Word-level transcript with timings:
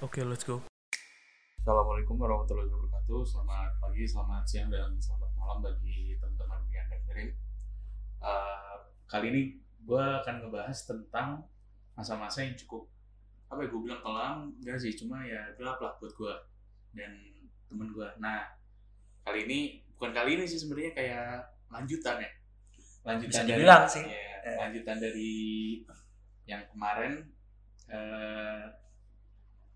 Oke, 0.00 0.24
let's 0.24 0.48
go. 0.48 0.64
Assalamualaikum 1.60 2.16
warahmatullahi 2.16 2.72
wabarakatuh. 2.72 3.20
Selamat 3.20 3.70
pagi, 3.84 4.08
selamat 4.08 4.42
siang, 4.48 4.72
dan 4.72 4.96
selamat 4.96 5.30
malam 5.36 5.58
bagi 5.60 6.16
teman-teman 6.16 6.60
yang 6.72 6.88
dengerin. 6.88 7.36
Uh, 8.24 8.80
kali 9.04 9.26
ini 9.28 9.42
gue 9.84 10.00
akan 10.00 10.40
ngebahas 10.40 10.78
tentang 10.88 11.44
masa-masa 11.92 12.40
yang 12.40 12.56
cukup 12.56 12.88
apa 13.50 13.66
ya 13.66 13.68
gue 13.68 13.80
bilang 13.82 13.98
kelam 14.00 14.36
enggak 14.62 14.78
sih 14.78 14.94
cuma 14.94 15.26
ya 15.26 15.42
gelap 15.58 15.82
lah 15.82 15.98
buat 15.98 16.14
gue 16.14 16.34
dan 16.94 17.10
temen 17.66 17.90
gue 17.90 18.06
nah 18.22 18.46
kali 19.26 19.42
ini 19.50 19.58
bukan 19.98 20.14
kali 20.14 20.38
ini 20.38 20.46
sih 20.46 20.54
sebenarnya 20.62 20.94
kayak 20.94 21.50
lanjutan 21.66 22.22
ya 22.22 22.30
lanjutan 23.02 23.42
Bisa 23.42 23.50
dari 23.50 23.64
sih. 23.90 24.04
ya, 24.06 24.22
Eh. 24.40 24.56
lanjutan 24.56 24.96
dari 25.02 25.32
yang 26.46 26.62
kemarin 26.70 27.26
eh 27.90 28.64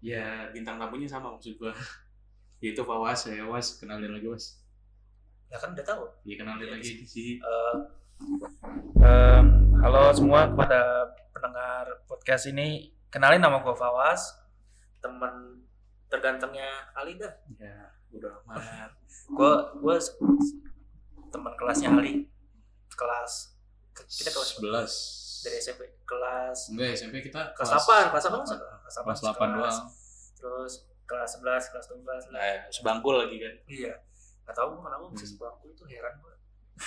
ya 0.05 0.52
bintang 0.52 0.77
tamunya 0.77 1.09
sama 1.09 1.32
maksud 1.32 1.57
gua. 1.57 1.73
Yaitu 2.62 2.81
Pak 2.81 2.99
Was 2.99 3.25
ya 3.26 3.45
Was 3.45 3.76
kenalin 3.76 4.08
lagi 4.11 4.25
Was 4.25 4.61
Ya 5.49 5.57
kan 5.57 5.72
udah 5.72 5.81
tahu. 5.82 6.04
ya 6.22 6.35
kenalin 6.35 6.67
Ya, 6.67 6.72
lagi. 6.75 7.04
sih 7.04 7.39
Eh, 7.39 7.76
em, 9.00 9.46
halo 9.76 10.11
semua 10.11 10.46
kepada 10.46 10.81
pendengar 11.31 11.85
podcast 12.04 12.46
ini. 12.46 12.90
Kenalin 13.09 13.39
nama 13.39 13.59
gue 13.59 13.71
Fawas, 13.72 14.35
teman 14.98 15.62
tergantengnya 16.09 16.67
Ali 16.93 17.14
dah. 17.14 17.31
ya 17.54 17.75
udah 18.11 18.43
amat. 18.45 18.90
Gue 19.29 19.53
gue 19.79 19.96
teman 21.29 21.54
kelasnya 21.54 21.90
Ali, 21.90 22.26
kelas 22.90 23.54
kita 23.95 24.31
kelas 24.31 24.48
sebelas. 24.53 24.93
Dari 25.40 25.57
SMP 25.61 25.82
kelas 26.03 26.59
enggak 26.73 26.89
SMP 26.95 27.14
kita 27.21 27.53
kelas 27.53 27.71
8 27.79 28.11
kelas 28.11 28.25
8 28.26 28.74
delapan. 28.94 29.04
kelas 29.04 29.18
kelas 29.18 29.25
delapan 29.26 29.48
doang. 29.50 29.79
terus 30.34 30.72
kelas 31.04 31.30
11 31.36 31.68
kelas 31.68 31.86
12 32.30 32.33
nah, 32.33 32.41
ya, 32.41 32.56
sebangku 32.70 33.11
lagi 33.12 33.36
kan? 33.36 33.55
Iya. 33.67 33.94
Nggak 34.45 34.55
tahu 34.55 34.69
kenapa 34.78 35.05
bisa 35.11 35.25
Hmm. 35.25 35.33
sebangku 35.33 35.67
itu 35.69 35.84
heran 35.86 36.14
gue 36.17 36.34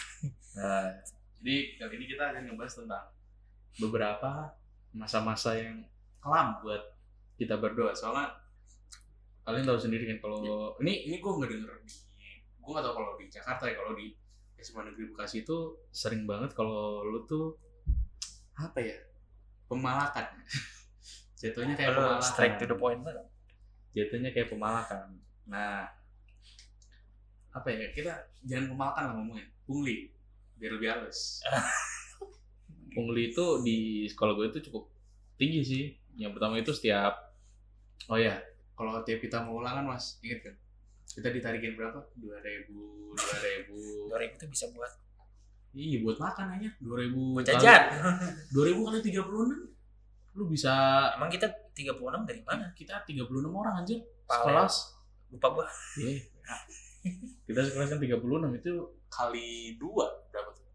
nah 0.57 0.89
jadi 1.37 1.55
kali 1.77 1.93
ini 1.95 2.05
kita 2.07 2.23
akan 2.27 2.43
ngebahas 2.45 2.73
tentang 2.75 3.05
beberapa 3.77 4.31
masa-masa 4.91 5.53
yang 5.53 5.85
kelam 6.17 6.57
buat 6.59 6.81
kita 7.35 7.55
berdua 7.55 7.93
soalnya 7.93 8.33
kalian 9.43 9.63
tahu 9.63 9.77
sendiri 9.77 10.03
kan 10.07 10.19
kalau 10.19 10.41
ini 10.81 11.05
ini 11.05 11.17
gue 11.17 11.31
nggak 11.31 11.49
denger 11.49 11.71
di 11.79 11.89
gue 12.57 12.71
nggak 12.73 12.83
tahu 12.83 12.95
kalau 12.95 13.11
di 13.15 13.25
Jakarta 13.27 13.63
ya 13.65 13.77
kalau 13.77 13.93
di 13.93 14.11
SMA 14.57 14.81
Negeri 14.83 15.13
Bekasi 15.13 15.45
itu 15.45 15.57
sering 15.87 16.25
banget 16.25 16.51
kalau 16.51 17.05
lu 17.05 17.21
tuh 17.23 17.53
apa 18.55 18.81
ya 18.81 18.97
pemalakan 19.65 20.25
jatuhnya 21.37 21.77
kayak 21.77 21.93
Lu 21.93 21.97
pemalakan. 22.01 22.25
straight 22.25 22.55
to 22.57 22.65
the 22.65 22.77
point 22.77 23.01
banget. 23.05 23.25
Jatuhnya 23.93 24.29
kayak 24.33 24.49
pemalakan. 24.49 25.21
Nah 25.45 25.85
apa 27.53 27.67
ya 27.73 27.89
kita 27.93 28.13
jangan 28.45 28.73
pemalakan 28.73 29.03
lah 29.05 29.13
ngomongnya. 29.21 29.47
Pungli 29.69 30.09
biar 30.57 30.71
lebih 30.73 30.89
halus. 30.89 31.45
Pungli 32.97 33.29
itu 33.29 33.45
di 33.61 34.09
sekolah 34.09 34.33
gue 34.33 34.47
itu 34.49 34.59
cukup 34.69 34.89
tinggi 35.37 35.61
sih. 35.61 35.83
Yang 36.17 36.31
pertama 36.41 36.57
itu 36.57 36.73
setiap 36.73 37.13
oh 38.09 38.17
ya 38.17 38.41
kalau 38.73 39.01
tiap 39.05 39.21
kita 39.21 39.41
mau 39.45 39.61
ulangan 39.61 39.85
mas 39.85 40.17
inget 40.25 40.41
kan? 40.41 40.55
Kita 41.07 41.29
ditarikin 41.29 41.77
berapa? 41.77 42.01
dua 42.17 42.41
ribu 42.41 43.13
dua 43.13 43.37
ribu. 43.45 43.77
2000 44.13 44.37
itu 44.41 44.45
bisa 44.49 44.65
buat? 44.73 44.89
Iya 45.77 46.01
buat 46.01 46.17
makan 46.17 46.57
aja. 46.57 46.69
dua 46.81 46.97
ribu 47.05 47.37
buat 47.37 47.45
jajan. 47.45 47.81
dua 48.53 48.63
ribu 48.73 48.81
kali 48.89 49.01
tiga 49.05 49.21
puluh 49.21 49.45
enam 49.53 49.76
lu 50.37 50.45
bisa 50.45 50.69
emang 51.13 51.27
kita 51.27 51.49
36 51.73 51.97
dari 52.23 52.41
mana 52.41 52.69
kita 52.71 53.01
tiga 53.03 53.25
puluh 53.25 53.41
enam 53.41 53.57
orang 53.57 53.81
anjir 53.81 53.97
Pale. 54.23 54.37
sekelas 54.37 54.73
lupa 55.29 55.47
gua 55.51 55.65
Iya. 55.97 56.21
Kita 57.45 57.59
sekelas 57.61 57.87
kan 57.87 57.99
36 57.99 58.19
itu 58.57 58.73
kali 59.07 59.47
2 59.75 59.79
berapa 60.27 60.49
tuh? 60.51 60.67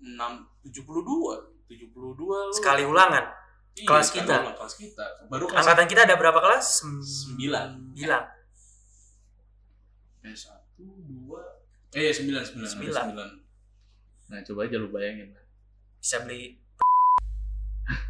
6 0.00 0.14
72. 0.62 1.66
72 1.66 1.74
lu. 2.14 2.26
sekali 2.52 2.82
ulangan 2.82 3.26
Iya, 3.72 3.86
kelas 3.86 4.06
sekali 4.06 4.22
kita. 4.22 4.34
ulang 4.38 4.56
kelas 4.56 4.74
kita. 4.76 5.04
Baru 5.26 5.44
kelas 5.46 5.64
angkatan 5.64 5.86
kita 5.86 6.00
ada 6.04 6.14
berapa 6.14 6.38
kelas 6.38 6.66
Sembilan. 6.78 7.66
sembilan 7.90 8.22
eh 10.22 10.36
1 10.36 10.78
2 10.78 11.98
eh 11.98 12.12
9 12.14 12.22
9 12.54 12.62
Sembilan. 12.64 13.04
9. 13.10 14.30
Nah, 14.30 14.38
coba 14.42 14.60
aja 14.62 14.76
lu 14.76 14.88
bayangin. 14.88 15.34
bisa 15.98 16.22
beli 16.22 16.61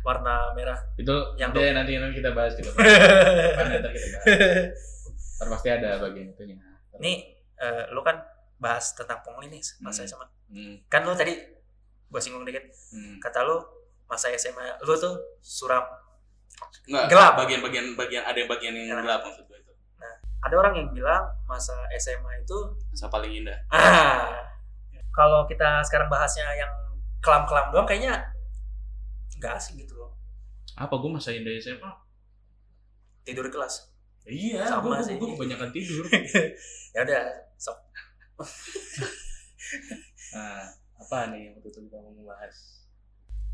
warna 0.01 0.53
merah 0.53 0.79
Itu 0.95 1.35
Yang 1.35 1.51
nanti, 1.53 1.73
nanti 1.73 1.93
nanti 1.97 2.15
kita 2.19 2.31
bahas 2.33 2.53
kita 2.53 2.71
bahas. 2.75 2.93
Kan 3.55 3.67
nanti 3.69 3.89
kita 3.91 4.09
bahas. 4.13 4.81
Ntar 5.37 5.47
pasti 5.51 5.69
ada 5.69 5.89
bagian 5.99 6.27
itunya. 6.31 6.57
nih 6.95 7.17
eh, 7.57 7.83
lu 7.91 8.01
kan 8.01 8.21
bahas 8.57 8.93
tentang 8.93 9.19
pungli 9.21 9.49
nih 9.49 9.63
masa 9.81 10.03
Hmm. 10.03 10.11
SMA 10.13 10.27
Hmm, 10.53 10.75
kan 10.87 11.01
lu 11.03 11.13
tadi 11.13 11.33
gua 12.07 12.21
singgung 12.21 12.45
dikit 12.45 12.61
hmm. 12.93 13.17
kata 13.19 13.41
lu 13.41 13.57
masa 14.05 14.29
SMA 14.33 14.79
lu 14.81 14.95
tuh 14.95 15.17
suram 15.41 15.81
Enggak, 16.85 17.09
Gelap. 17.09 17.33
bagian-bagian 17.37 17.97
bagian 17.97 18.23
ada 18.23 18.37
yang 18.37 18.47
bagian 18.47 18.73
yang 18.73 18.87
Gelap. 18.93 19.03
gelap 19.03 19.21
maksud 19.25 19.45
gue 19.47 19.57
itu. 19.57 19.73
ada 20.43 20.55
orang 20.55 20.75
yang 20.75 20.89
bilang 20.91 21.25
masa 21.45 21.73
SMA 21.97 22.33
itu 22.39 22.59
Masa 22.93 23.07
paling 23.09 23.33
indah. 23.33 23.57
ah 23.69 24.37
kalau 25.11 25.45
kita 25.45 25.81
sekarang 25.83 26.07
bahasnya 26.07 26.45
yang 26.53 26.71
kelam-kelam 27.19 27.71
doang 27.71 27.85
kayaknya 27.85 28.21
asik 29.49 29.75
gitu 29.77 29.95
loh 29.95 30.15
Apa 30.75 30.95
gue 30.97 31.11
masa 31.11 31.31
indah 31.31 31.53
SMA? 31.57 31.91
tidur 33.23 33.47
di 33.47 33.53
kelas 33.53 33.91
Iya, 34.23 34.63
Sama 34.65 34.95
gue 34.95 35.03
sih. 35.03 35.15
gue 35.19 35.29
kebanyakan 35.35 35.71
tidur. 35.71 36.07
ya 36.95 37.01
udah 37.03 37.25
sok 37.57 37.75
Nah, 40.33 40.63
apa 40.97 41.19
nih 41.29 41.51
yang 41.51 41.55
betul 41.59 41.83
kita 41.83 41.99
mau 41.99 42.15
bahas? 42.25 42.87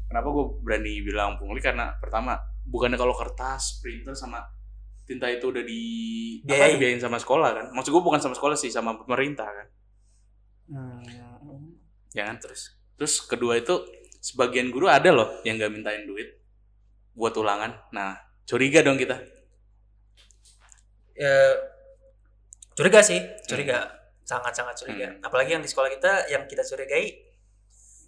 Kenapa 0.04 0.28
gue 0.28 0.44
berani 0.60 1.00
bilang 1.00 1.37
pungli? 1.37 1.59
Karena 1.59 1.97
pertama, 1.97 2.37
bukannya 2.65 2.97
kalau 2.97 3.12
kertas, 3.12 3.81
printer 3.81 4.12
sama 4.12 4.44
tinta 5.04 5.25
itu 5.27 5.48
udah 5.48 5.65
di 5.65 5.82
apa, 6.38 6.53
Biayain. 6.53 6.77
dibiayain 6.77 7.00
sama 7.00 7.16
sekolah 7.16 7.50
kan? 7.50 7.66
Maksud 7.72 7.91
gue 7.91 8.03
bukan 8.04 8.21
sama 8.21 8.37
sekolah 8.37 8.56
sih, 8.56 8.69
sama 8.69 8.93
pemerintah 8.94 9.48
kan? 9.48 9.66
Ya 12.12 12.28
kan? 12.28 12.37
Terus, 12.38 12.77
terus 12.94 13.21
kedua 13.22 13.56
itu 13.56 13.72
sebagian 14.28 14.69
guru 14.69 14.93
ada 14.93 15.09
loh 15.09 15.41
yang 15.43 15.56
gak 15.56 15.72
mintain 15.72 16.05
duit 16.05 16.37
buat 17.16 17.33
ulangan. 17.33 17.72
Nah, 17.91 18.12
curiga 18.44 18.84
dong 18.84 19.00
kita. 19.00 19.16
ya, 21.19 21.34
curiga 22.78 23.03
sih 23.03 23.19
curiga 23.43 23.91
sangat 24.22 24.55
sangat 24.55 24.78
curiga 24.78 25.11
Hmm. 25.11 25.27
apalagi 25.27 25.50
yang 25.50 25.65
di 25.65 25.66
sekolah 25.66 25.91
kita 25.91 26.31
yang 26.31 26.47
kita 26.47 26.62
curigai 26.62 27.11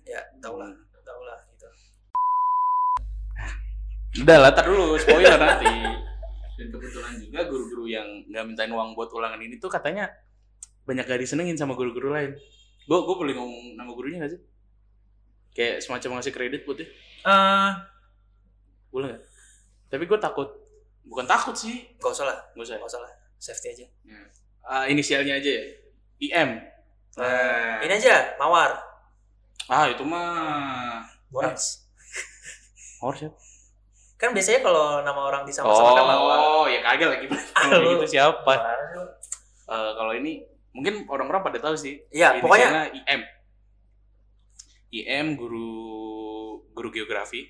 ya 0.06 0.22
tau 0.38 0.54
lah 0.54 0.70
tau 1.02 1.18
lah 1.26 1.38
gitu 1.50 1.66
Udah 4.22 4.38
lah, 4.38 4.50
tar 4.50 4.66
dulu 4.66 4.94
spoiler 4.94 5.38
nanti. 5.42 5.70
Dan 6.54 6.66
kebetulan 6.68 7.14
juga 7.18 7.46
guru-guru 7.46 7.86
yang 7.86 8.06
nggak 8.26 8.42
mintain 8.42 8.70
uang 8.70 8.94
buat 8.94 9.10
ulangan 9.10 9.38
ini 9.38 9.56
tuh 9.56 9.70
katanya 9.70 10.10
banyak 10.82 11.06
gak 11.06 11.22
disenengin 11.22 11.54
sama 11.54 11.78
guru-guru 11.78 12.10
lain. 12.10 12.34
Gue 12.86 12.98
gue 13.00 13.16
boleh 13.16 13.34
ngomong 13.38 13.78
nama 13.78 13.90
gurunya 13.90 14.18
gak 14.22 14.34
sih? 14.34 14.40
Kayak 15.50 15.82
semacam 15.82 16.18
ngasih 16.18 16.32
kredit 16.32 16.62
buat 16.62 16.78
dia. 16.78 16.88
eh 17.20 17.70
Boleh 18.88 19.06
gak? 19.10 19.22
Tapi 19.88 20.04
gue 20.04 20.18
takut. 20.18 20.48
Bukan 21.02 21.24
takut 21.24 21.52
sih. 21.52 21.90
gak 21.96 22.10
usah 22.10 22.26
lah 22.26 22.38
Gak 22.52 22.62
usah. 22.62 22.74
ya? 22.74 22.78
gak 22.78 22.90
usah 22.90 23.00
lah 23.02 23.12
safety 23.36 23.68
aja 23.72 23.86
Ah, 24.62 24.84
inisialnya 24.84 25.34
aja 25.34 25.50
ya. 25.50 25.64
IM. 26.20 26.50
Nah. 27.16 27.80
ini 27.80 27.92
aja 27.92 28.36
mawar 28.36 28.70
Ah 29.66 29.86
itu 29.86 30.02
mah. 30.02 31.02
Bonas. 31.28 31.86
Mawar 33.00 33.16
siapa? 33.16 33.38
kan 34.14 34.36
biasanya 34.36 34.60
kalau 34.60 35.00
nama 35.00 35.16
orang 35.24 35.48
disama-sama 35.48 35.96
kan 35.96 36.04
mawar 36.04 36.36
Oh, 36.36 36.64
ya 36.68 36.84
kagak 36.84 37.08
lagi. 37.08 37.26
Gitu 37.88 38.06
siapa? 38.06 38.52
Eh, 39.64 39.90
kalau 39.96 40.12
ini 40.12 40.44
mungkin 40.70 41.08
orang-orang 41.08 41.40
pada 41.42 41.58
tahu 41.58 41.72
sih. 41.72 42.04
Iya, 42.12 42.36
pokoknya 42.38 42.92
IM. 42.92 43.20
IM 44.90 45.38
guru 45.38 45.70
guru 46.74 46.88
geografi. 46.90 47.46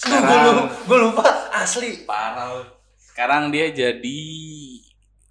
gue 0.00 0.64
gue 0.88 0.98
lupa 1.00 1.24
asli 1.52 2.04
parah. 2.08 2.64
Sekarang 2.96 3.52
dia 3.52 3.68
jadi 3.68 4.20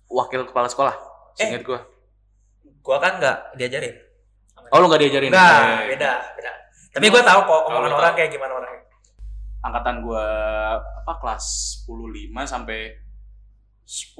wakil 0.09 0.45
kepala 0.45 0.69
sekolah. 0.69 0.93
Eh. 1.39 1.47
Ingat 1.55 1.63
gua. 1.63 1.79
gua 2.83 2.97
kan 2.99 3.21
nggak 3.21 3.55
diajarin 3.55 3.95
Oh, 4.69 4.77
lu 4.83 4.91
gak 4.91 5.01
diajarin? 5.01 5.29
Enggak, 5.33 5.61
Eh, 5.65 5.95
beda 5.95 6.11
beda 6.37 6.51
tapi 6.89 7.05
gua 7.09 7.21
tahu 7.21 7.39
kok 7.45 7.61
omongan 7.69 7.93
orang 7.95 8.13
kayak 8.17 8.29
gimana 8.33 8.53
orangnya 8.59 8.81
Angkatan 9.61 10.01
gua 10.03 10.25
apa 11.03 11.13
kelas 11.21 11.45
10 11.85 12.31
5 12.33 12.47
sampai 12.47 12.97
10 13.83 14.17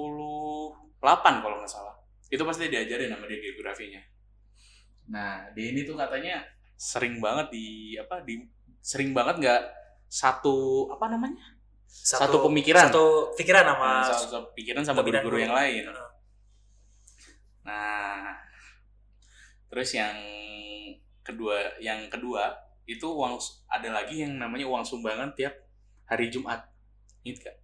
8 1.00 1.40
kalau 1.40 1.56
nggak 1.64 1.72
salah. 1.72 1.96
Itu 2.28 2.44
pasti 2.44 2.68
diajarin 2.68 3.08
sama 3.14 3.24
dia 3.24 3.40
geografinya. 3.40 4.04
Nah, 5.10 5.50
dia 5.58 5.66
ini 5.74 5.84
tuh 5.84 5.98
katanya 5.98 6.46
sering 6.80 7.20
banget 7.20 7.52
di 7.52 7.98
apa 8.00 8.22
di 8.24 8.46
sering 8.80 9.12
banget 9.12 9.42
nggak 9.44 9.62
satu 10.08 10.88
apa 10.96 11.12
namanya 11.12 11.60
Satu 11.90 12.46
pemikiran. 12.46 12.94
Satu 12.94 13.34
pikiran 13.34 13.66
sama 13.66 13.90
Nah, 13.90 14.06
satu, 14.06 14.26
satu 14.30 14.48
pikiran 14.54 14.86
sama 14.86 15.02
guru-guru 15.02 15.42
yang 15.42 15.58
lain. 15.58 15.90
Nah, 17.66 18.38
terus 19.74 19.90
yang 19.98 20.14
kedua, 21.26 21.82
yang 21.82 22.06
kedua 22.08 22.54
itu 22.86 23.06
uang 23.06 23.38
ada 23.70 23.90
lagi 23.90 24.22
yang 24.22 24.38
namanya 24.38 24.70
uang 24.70 24.86
sumbangan 24.86 25.34
tiap 25.34 25.54
hari 26.06 26.30
Jumat. 26.30 26.66
Ingat 27.26 27.38
gak? 27.50 27.58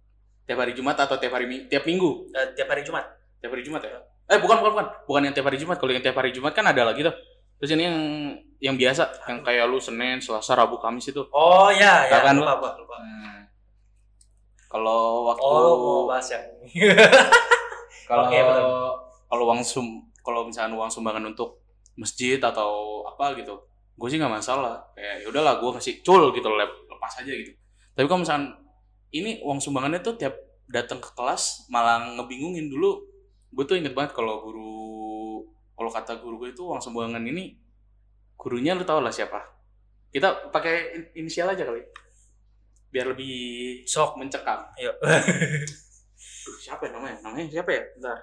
Tiap 0.46 0.58
hari 0.58 0.74
Jumat 0.74 0.98
atau 0.98 1.18
tiap 1.18 1.34
hari 1.34 1.66
tiap 1.70 1.86
minggu? 1.86 2.30
Eh, 2.34 2.54
tiap 2.58 2.70
hari 2.70 2.82
Jumat. 2.82 3.06
Tiap 3.38 3.50
hari 3.54 3.62
Jumat 3.62 3.82
ya? 3.82 4.02
Eh 4.26 4.38
bukan 4.42 4.58
bukan 4.58 4.72
bukan, 4.74 4.86
bukan 5.06 5.22
yang 5.30 5.34
tiap 5.34 5.46
hari 5.46 5.58
Jumat. 5.58 5.78
Kalau 5.78 5.92
yang 5.94 6.02
tiap 6.02 6.18
hari 6.18 6.30
Jumat 6.34 6.50
kan 6.50 6.66
ada 6.66 6.82
lagi 6.82 7.06
tuh. 7.06 7.14
Terus 7.58 7.70
ini 7.72 7.82
yang 7.88 7.98
yang 8.56 8.76
biasa, 8.76 9.02
yang 9.28 9.40
kayak 9.44 9.68
lu 9.68 9.76
Senin, 9.76 10.16
Selasa, 10.18 10.56
Rabu, 10.56 10.80
Kamis 10.80 11.12
itu. 11.12 11.20
Oh 11.30 11.68
ya, 11.68 12.08
ya. 12.08 12.24
Kan, 12.24 12.36
lupa, 12.36 12.56
lupa, 12.56 12.68
lupa. 12.80 12.96
Nah, 13.00 13.40
kalau 14.66 15.28
waktu 15.28 15.44
Oh, 15.44 15.74
mau 15.76 16.00
bahas 16.10 16.26
yang 16.32 16.44
kalau 18.08 18.24
betul. 18.30 18.70
kalau 19.26 19.44
uang 19.50 19.62
sum 19.62 19.86
kalau 20.22 20.46
misalnya 20.46 20.74
uang 20.74 20.90
sumbangan 20.90 21.22
untuk 21.26 21.62
masjid 21.96 22.38
atau 22.38 23.02
apa 23.06 23.34
gitu 23.38 23.54
gue 23.96 24.08
sih 24.10 24.18
nggak 24.20 24.30
masalah 24.30 24.82
kayak 24.92 25.24
ya 25.24 25.26
udahlah 25.32 25.56
gue 25.58 25.70
kasih 25.80 26.04
cul 26.04 26.30
gitu 26.30 26.46
lep- 26.52 26.82
lepas 26.86 27.12
aja 27.22 27.32
gitu 27.32 27.52
tapi 27.96 28.06
kalau 28.06 28.20
misalnya 28.22 28.52
ini 29.10 29.40
uang 29.40 29.58
sumbangannya 29.58 30.04
tuh 30.04 30.14
tiap 30.20 30.36
datang 30.68 31.00
ke 31.00 31.08
kelas 31.16 31.66
malah 31.72 32.04
ngebingungin 32.18 32.68
dulu 32.68 33.00
gue 33.54 33.64
tuh 33.64 33.78
inget 33.80 33.94
banget 33.96 34.12
kalau 34.12 34.44
guru 34.44 34.74
kalau 35.76 35.90
kata 35.92 36.18
guru 36.18 36.40
gue 36.40 36.50
itu 36.56 36.64
uang 36.64 36.80
sumbangan 36.80 37.20
ini 37.20 37.54
gurunya 38.34 38.72
lu 38.72 38.82
tau 38.82 39.04
lah 39.04 39.12
siapa 39.12 39.38
kita 40.08 40.48
pakai 40.48 40.96
in- 40.96 41.10
inisial 41.24 41.52
aja 41.52 41.68
kali 41.68 41.84
biar 42.88 43.12
lebih 43.12 43.36
Sok. 43.84 44.16
mencekam 44.16 44.64
Ayo. 44.80 44.94
Duh, 46.46 46.56
siapa 46.56 46.88
ya 46.88 46.96
namanya 46.96 47.18
namanya 47.20 47.44
siapa 47.50 47.68
ya 47.74 47.82
bentar 47.98 48.16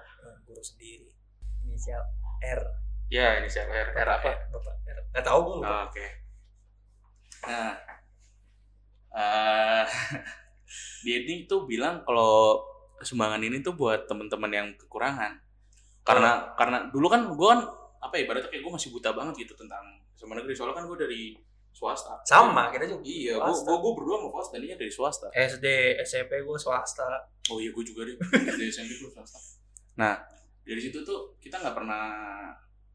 Guru 0.48 0.58
sendiri. 0.64 1.12
Inisial 1.68 2.00
R. 2.42 2.60
ya 3.12 3.38
inisial 3.38 3.68
R 3.68 3.88
R 3.94 4.08
apa 4.08 4.32
Bapak 4.50 4.74
R. 4.88 4.98
Nggak 5.12 5.24
tahu 5.28 5.38
gue. 5.44 5.56
Oh, 5.62 5.82
Oke. 5.86 6.06
Nah, 7.44 7.76
eh 9.14 9.84
dia 11.04 11.16
ini 11.22 11.44
tuh 11.44 11.68
bilang 11.68 12.00
kalau 12.02 12.64
sumbangan 13.04 13.44
ini 13.44 13.60
tuh 13.60 13.76
buat 13.76 14.08
teman-teman 14.08 14.50
yang 14.50 14.68
kekurangan. 14.80 15.43
Karena 16.04 16.52
karena 16.54 16.78
dulu 16.88 17.06
kan 17.08 17.26
gue 17.26 17.48
kan 17.48 17.60
apa 17.98 18.14
ya, 18.14 18.28
ibaratnya 18.28 18.48
kayak 18.48 18.62
gue 18.62 18.72
masih 18.72 18.92
buta 18.92 19.10
banget 19.10 19.34
gitu 19.42 19.56
tentang 19.56 19.80
sama 20.14 20.36
negeri. 20.36 20.52
Soalnya 20.52 20.76
kan 20.76 20.84
gue 20.84 20.98
dari 21.00 21.22
swasta. 21.74 22.20
Sama, 22.22 22.70
kita 22.70 22.86
juga. 22.86 23.02
Iya, 23.02 23.34
gue 23.34 23.54
gue 23.56 23.76
gue 23.80 23.92
berdua 23.96 24.16
sama 24.20 24.28
swasta 24.30 24.52
tadinya 24.54 24.76
dari 24.76 24.92
swasta. 24.92 25.26
SD, 25.32 25.66
SMP 26.04 26.32
gue 26.38 26.54
swasta. 26.54 27.08
Oh 27.48 27.58
iya, 27.58 27.72
gue 27.72 27.82
juga 27.82 28.04
deh 28.04 28.14
dari 28.52 28.68
SMP 28.68 28.94
gue 28.94 29.10
swasta. 29.10 29.40
Nah, 29.96 30.14
dari 30.62 30.78
situ 30.78 31.00
tuh 31.02 31.34
kita 31.40 31.58
nggak 31.58 31.74
pernah 31.74 32.04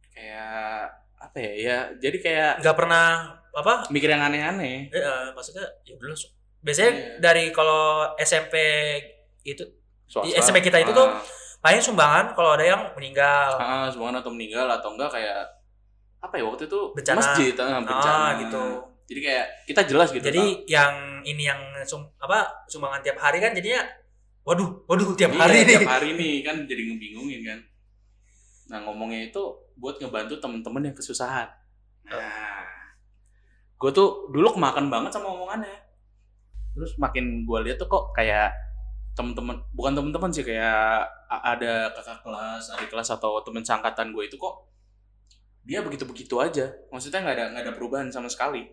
kayak 0.10 0.84
apa 1.20 1.38
ya? 1.38 1.52
Ya, 1.58 1.78
jadi 1.98 2.18
kayak 2.20 2.52
Nggak 2.62 2.78
pernah 2.78 3.06
apa? 3.52 3.74
mikir 3.90 4.08
yang 4.08 4.22
aneh-aneh. 4.22 4.88
Eh, 4.88 4.96
eh, 4.96 5.26
maksudnya 5.34 5.66
ya 5.84 5.98
langsung. 6.00 6.32
Biasanya 6.60 6.92
Iya. 6.92 7.06
dari 7.20 7.44
kalau 7.50 8.14
SMP 8.20 8.56
itu 9.44 9.64
swasta. 10.06 10.28
Di 10.28 10.38
SMP 10.38 10.62
kita 10.62 10.80
itu 10.80 10.92
tuh 10.92 11.08
Ah, 11.08 11.20
paling 11.60 11.80
sumbangan 11.80 12.32
kalau 12.34 12.54
ada 12.54 12.66
yang 12.66 12.82
meninggal. 12.94 13.52
ah, 13.54 13.86
sumbangan 13.86 14.20
atau 14.20 14.32
meninggal 14.32 14.68
atau 14.70 14.90
enggak 14.92 15.12
kayak 15.12 15.44
apa 16.20 16.36
ya 16.36 16.44
waktu 16.44 16.64
itu 16.66 16.80
Bencana. 16.94 17.18
masjid 17.18 17.54
ah, 17.56 17.80
bencana 17.80 18.24
Ah, 18.26 18.32
gitu. 18.38 18.64
jadi 19.06 19.20
kayak 19.22 19.46
kita 19.66 19.82
jelas 19.86 20.08
gitu 20.10 20.22
Jadi 20.22 20.46
yang 20.66 20.94
ini 21.22 21.44
yang 21.46 21.60
sum, 21.84 22.04
apa 22.16 22.44
sumbangan 22.66 23.00
tiap 23.02 23.18
hari 23.18 23.40
kan 23.40 23.52
jadinya 23.52 23.84
waduh, 24.42 24.84
waduh 24.86 25.12
tiap 25.14 25.30
Iya, 25.30 25.40
hari 25.40 25.58
nih. 25.60 25.76
tiap 25.78 25.90
hari 25.90 26.10
nih 26.14 26.34
kan 26.48 26.56
jadi 26.64 26.82
ngebingungin 26.86 27.42
kan 27.44 27.60
nah 28.70 28.80
ngomongnya 28.82 29.28
itu 29.28 29.42
buat 29.76 29.98
ngebantu 29.98 30.38
temen-temen 30.38 30.82
yang 30.86 30.96
kesusahan 30.96 31.48
nah 32.06 32.64
gue 33.76 33.92
tuh 33.92 34.28
dulu 34.28 34.54
kemakan 34.54 34.88
banget 34.88 35.12
sama 35.12 35.28
omongannya 35.30 35.76
terus 36.72 36.96
makin 36.96 37.44
gue 37.44 37.60
lihat 37.64 37.76
tuh 37.76 37.88
kok 37.88 38.12
kayak 38.14 38.52
temen-temen 39.20 39.60
bukan 39.76 39.92
temen-temen 40.00 40.32
sih 40.32 40.48
kayak 40.48 41.04
ada 41.28 41.92
kakak 41.92 42.24
kelas 42.24 42.72
adik 42.72 42.88
kelas 42.88 43.12
atau 43.12 43.44
temen 43.44 43.60
sangkatan 43.60 44.16
gue 44.16 44.24
itu 44.32 44.40
kok 44.40 44.70
dia 45.70 45.86
begitu-begitu 45.86 46.34
aja. 46.42 46.66
Maksudnya 46.90 47.22
nggak 47.22 47.36
ada 47.36 47.46
nggak 47.54 47.64
ada 47.70 47.74
perubahan 47.78 48.10
sama 48.10 48.26
sekali. 48.26 48.66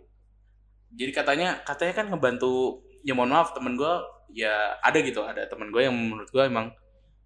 Jadi 0.97 1.13
katanya 1.13 1.61
katanya 1.61 1.93
kan 1.93 2.07
ngebantu 2.09 2.81
ya 3.05 3.13
mohon 3.13 3.37
maaf 3.37 3.53
temen 3.53 3.77
gue 3.77 3.93
ya 4.33 4.81
ada 4.81 4.97
gitu 5.05 5.21
ada 5.21 5.45
temen 5.45 5.69
gue 5.69 5.85
yang 5.85 5.93
menurut 5.93 6.31
gue 6.33 6.41
emang 6.41 6.73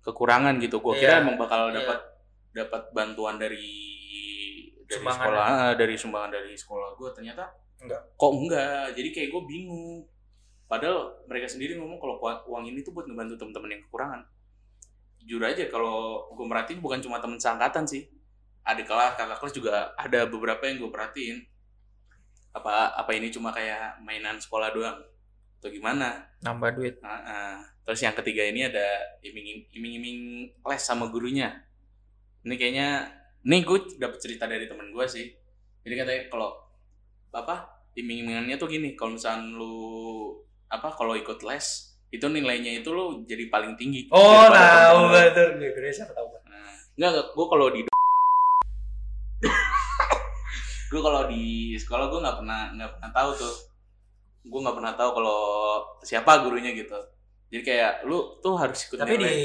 kekurangan 0.03 0.59
gitu. 0.59 0.83
Gue 0.83 0.99
kira 0.99 1.21
Iya, 1.21 1.23
emang 1.23 1.39
bakal 1.39 1.71
iya. 1.71 1.79
dapat 1.79 1.99
dapat 2.51 2.83
bantuan 2.91 3.39
dari 3.39 3.63
dari 4.91 4.99
Sumbangan 4.99 5.23
sekolah 5.23 5.45
ah, 5.47 5.73
dari 5.79 5.95
sumbangan 5.95 6.31
dari 6.35 6.55
sekolah 6.59 6.89
gue. 6.99 7.11
Ternyata 7.15 7.45
Enggak. 7.79 8.03
kok 8.19 8.33
enggak? 8.35 8.85
Jadi 8.99 9.09
kayak 9.15 9.29
gue 9.31 9.43
bingung 9.47 10.03
padahal 10.71 11.19
mereka 11.27 11.51
sendiri 11.51 11.75
ngomong 11.75 11.99
kalau 11.99 12.23
uang- 12.23 12.71
ini 12.71 12.87
tuh 12.87 12.95
buat 12.95 13.11
ngebantu 13.11 13.35
temen-temen 13.35 13.75
yang 13.75 13.83
kekurangan. 13.91 14.23
Jujur 15.27 15.43
aja 15.43 15.67
kalau 15.67 16.31
gue 16.31 16.47
merhatiin 16.47 16.79
bukan 16.79 17.03
cuma 17.03 17.19
temen 17.19 17.43
seangkatan 17.43 17.83
sih. 17.83 18.07
Adik 18.63 18.87
kelas 18.87 19.19
kakak 19.19 19.43
kelas 19.43 19.55
juga 19.59 19.91
ada 19.99 20.31
beberapa 20.31 20.63
yang 20.71 20.79
gue 20.79 20.91
perhatiin. 20.95 21.43
Apa 22.55 22.95
apa 22.95 23.11
ini 23.19 23.35
cuma 23.35 23.51
kayak 23.51 23.99
mainan 24.07 24.39
sekolah 24.39 24.71
doang? 24.71 25.03
Atau 25.59 25.75
gimana? 25.75 26.31
Nambah 26.47 26.79
duit. 26.79 27.03
Ah, 27.03 27.19
ah. 27.19 27.55
terus 27.83 28.07
yang 28.07 28.15
ketiga 28.15 28.47
ini 28.47 28.71
ada 28.71 29.19
iming 29.27 29.67
iming 29.75 30.21
les 30.55 30.83
sama 30.87 31.11
gurunya. 31.11 31.51
Ini 32.47 32.55
kayaknya 32.55 33.11
ini 33.43 33.67
gue 33.67 33.99
dapet 33.99 34.23
cerita 34.23 34.47
dari 34.47 34.71
temen 34.71 34.95
gue 34.95 35.07
sih. 35.11 35.27
Jadi 35.83 35.95
katanya 35.99 36.23
kalau 36.31 36.55
apa 37.35 37.83
iming-imingannya 37.99 38.55
tuh 38.55 38.71
gini. 38.71 38.95
Kalau 38.95 39.19
misalnya 39.19 39.51
lu 39.51 40.39
apa 40.71 40.89
kalau 40.93 41.13
ikut 41.13 41.43
les 41.43 41.67
itu 42.09 42.23
nilainya 42.25 42.79
itu 42.79 42.89
lu 42.89 43.23
jadi 43.23 43.47
paling 43.47 43.75
tinggi 43.75 44.07
Oh, 44.09 44.47
temen-temen 44.47 44.95
lu. 44.97 45.11
betul. 45.11 45.49
Gue 45.61 45.91
siapa 45.91 46.11
tahu. 46.11 46.27
Nah, 46.45 46.75
enggak, 46.95 47.11
enggak. 47.13 47.27
Gue 47.33 47.47
kalau 47.47 47.67
di 47.69 47.81
gue 50.91 51.01
kalau 51.01 51.23
di 51.27 51.45
sekolah 51.77 52.07
gue 52.09 52.19
nggak 52.19 52.37
pernah 52.39 52.61
nggak 52.75 52.91
pernah 52.97 53.11
tahu 53.13 53.31
tuh. 53.37 53.55
Gue 54.43 54.61
nggak 54.61 54.75
pernah 54.75 54.93
tahu 54.95 55.11
kalau 55.13 55.41
siapa 56.01 56.43
gurunya 56.43 56.73
gitu. 56.73 56.99
Jadi 57.51 57.63
kayak 57.63 57.93
lu 58.05 58.39
tuh 58.39 58.55
harus 58.55 58.79
ikut 58.85 58.99
Tapi 58.99 59.15
di 59.15 59.19
nilai. 59.21 59.43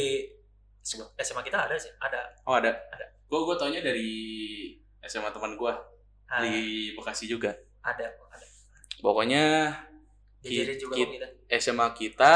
SMA 1.17 1.41
kita 1.41 1.65
ada 1.65 1.73
sih, 1.75 1.89
ada. 1.97 2.21
Oh 2.45 2.53
ada. 2.53 2.69
Ada. 2.69 3.05
Gue 3.25 3.39
gue 3.43 3.55
taunya 3.55 3.81
dari 3.81 4.09
SMA 5.01 5.29
teman 5.29 5.53
gue 5.55 5.73
Ah, 6.25 6.41
di 6.41 6.89
Bekasi 6.93 7.29
juga. 7.29 7.53
ada, 7.83 8.01
ada. 8.09 8.45
Pokoknya 8.97 9.69
Diajarin 10.45 10.77
juga 10.77 10.93
Kit- 10.95 11.07
kok 11.07 11.15
kita. 11.17 11.27
SMA 11.57 11.87
kita 11.93 12.33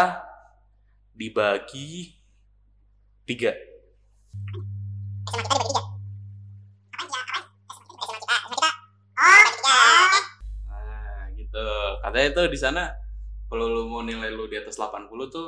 dibagi 1.14 1.90
tiga. 3.24 3.52
Nah, 10.68 11.28
gitu. 11.36 11.68
Katanya 12.04 12.30
tuh 12.34 12.46
di 12.48 12.60
sana 12.60 12.84
kalau 13.50 13.66
lu 13.66 13.82
mau 13.90 14.02
nilai 14.06 14.30
lu 14.30 14.46
di 14.46 14.58
atas 14.58 14.78
80 14.78 15.10
tuh 15.30 15.48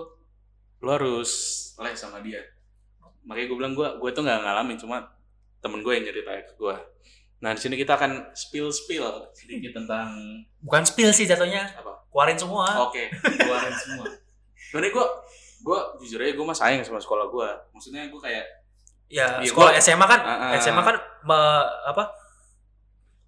lu 0.82 0.90
harus 0.90 1.30
les 1.78 1.98
sama 1.98 2.20
dia. 2.26 2.42
Makanya 3.24 3.46
gue 3.48 3.58
bilang 3.58 3.74
gue 3.78 3.88
gue 4.02 4.10
tuh 4.12 4.24
nggak 4.26 4.42
ngalamin 4.42 4.78
cuma 4.82 4.98
temen 5.62 5.86
gue 5.86 5.94
yang 5.94 6.06
nyeritain 6.10 6.42
ke 6.42 6.54
gue. 6.58 6.76
Nah 7.42 7.54
di 7.54 7.62
sini 7.62 7.78
kita 7.78 7.94
akan 7.98 8.34
spill 8.34 8.74
spill 8.74 9.30
sedikit 9.34 9.78
tentang 9.78 10.10
Bukan 10.62 10.84
spill 10.86 11.14
sih 11.14 11.30
jatuhnya. 11.30 11.70
Apa? 11.78 11.91
Keluarin 12.12 12.36
semua. 12.36 12.66
oke 12.84 13.04
keluarin 13.38 13.72
semua. 13.74 14.06
Sebenarnya 14.62 14.94
gue 14.94 15.08
gue 15.62 15.80
jujur 16.02 16.20
aja 16.20 16.34
gue 16.34 16.46
mah 16.46 16.54
sayang 16.54 16.82
sama 16.82 16.98
sekolah 16.98 17.26
gue. 17.26 17.50
Maksudnya 17.72 18.06
gue 18.06 18.20
kayak 18.20 18.46
Ya, 19.08 19.28
Iya, 19.38 19.44
sekolah 19.46 19.72
gua- 19.72 19.82
SMA 19.82 20.06
kan, 20.06 20.22
Ah, 20.22 20.36
ah. 20.46 20.52
SMA 20.56 20.80
kan 20.82 20.96
me- 21.22 21.70
apa? 21.86 22.04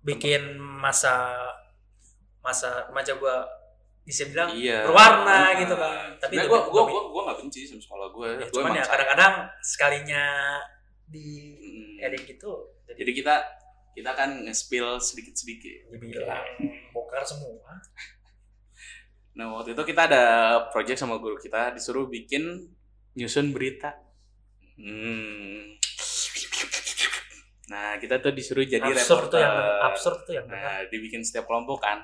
Bikin 0.01 0.41
masa 0.55 1.35
masa 2.39 2.87
remaja 2.87 3.15
gua 3.15 3.43
bisa 4.03 4.23
bilang 4.25 4.51
iya 4.51 4.83
berwarna 4.83 5.31
Ah, 5.45 5.51
gitu 5.57 5.71
kan. 5.73 6.11
Tapi 6.17 6.35
gue 6.37 6.47
gue 6.47 6.83
gue 6.83 7.01
gue 7.05 7.21
nggak 7.21 7.37
benci 7.37 7.59
sama 7.63 7.79
sekolah 7.81 8.07
gue. 8.09 8.27
ya, 8.33 8.35
gue 8.41 8.51
cuman 8.53 8.71
ya 8.73 8.83
kadang-kadang 8.85 9.33
sekalinya 9.59 10.23
di 11.05 11.27
Hmm. 11.53 12.05
edit 12.05 12.27
gitu 12.27 12.51
jadi 12.85 12.99
Jadi 12.99 13.11
kita 13.13 13.35
kita 13.93 14.11
kan 14.11 14.29
nge-spill 14.41 14.95
sedikit-sedikit. 14.97 15.91
dibilang 15.93 16.43
bongkar 16.89 17.23
semua. 17.23 17.75
Nah 19.33 19.49
waktu 19.51 19.73
itu 19.73 19.83
kita 19.83 20.05
ada 20.05 20.23
project 20.69 20.97
sama 20.97 21.17
guru 21.17 21.35
kita 21.35 21.71
disuruh 21.71 22.05
bikin 22.05 22.69
nyusun 23.13 23.49
berita. 23.49 23.97
Hmm. 24.75 25.73
Nah 27.65 27.95
kita 27.95 28.19
tuh 28.19 28.29
disuruh 28.29 28.61
jadi 28.63 28.83
absurd 28.83 29.29
tuh 29.29 29.39
yang 29.39 29.49
reporter. 29.51 29.85
absurd 29.87 30.17
tuh 30.23 30.33
yang 30.33 30.45
Nah 30.45 30.85
dibikin 30.87 31.21
setiap 31.21 31.45
kelompok 31.45 31.79
kan. 31.79 32.03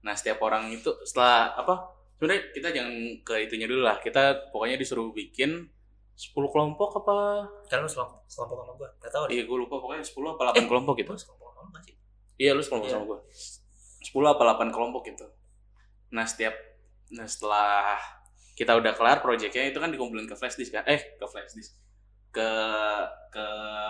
Nah 0.00 0.12
setiap 0.12 0.40
orang 0.40 0.66
itu 0.70 0.88
setelah 1.02 1.52
apa 1.52 1.74
sebenarnya 2.12 2.42
kita 2.50 2.68
jangan 2.72 2.94
ke 3.20 3.34
itunya 3.40 3.66
dulu 3.66 3.82
lah 3.82 3.98
kita 3.98 4.50
pokoknya 4.50 4.74
disuruh 4.74 5.12
bikin 5.12 5.68
10 6.14 6.32
kelompok 6.48 6.96
apa 6.96 7.44
Kan 7.68 7.78
lu 7.78 7.88
sekelompok 7.88 8.24
kelompok 8.24 8.56
sama 8.56 8.72
gue. 8.74 8.88
Gak 8.98 9.10
tau 9.10 9.24
iya 9.28 9.44
gue 9.44 9.56
lupa 9.58 9.76
pokoknya 9.76 10.00
10 10.00 10.16
apa 10.26 10.42
8 10.50 10.56
Eh, 10.56 10.64
kelompok 10.64 10.94
gitu 10.96 11.12
Gue 11.12 11.20
sekelompok 11.20 11.48
sama 11.52 11.68
lu 11.68 11.80
sih? 11.82 11.94
iya 12.36 12.50
lu 12.50 12.60
sekelompok 12.60 12.88
Iya. 12.88 12.94
sama 12.94 13.04
gue 13.06 13.18
10 14.02 14.24
apa 14.26 14.42
8 14.56 14.72
kelompok 14.72 15.02
gitu 15.04 15.26
nah 16.08 16.24
setiap 16.24 16.54
nah 17.08 17.24
setelah 17.24 17.98
kita 18.52 18.72
udah 18.72 18.92
kelar 18.92 19.18
proyeknya 19.18 19.66
itu 19.66 19.76
kan 19.76 19.88
dikumpulin 19.88 20.24
ke 20.24 20.34
flash 20.34 20.54
disk 20.54 20.72
kan 20.72 20.84
eh 20.84 20.98
ke 21.14 21.24
flash 21.24 21.52
disk 21.52 21.76
ke 22.30 22.48
ke 23.28 23.46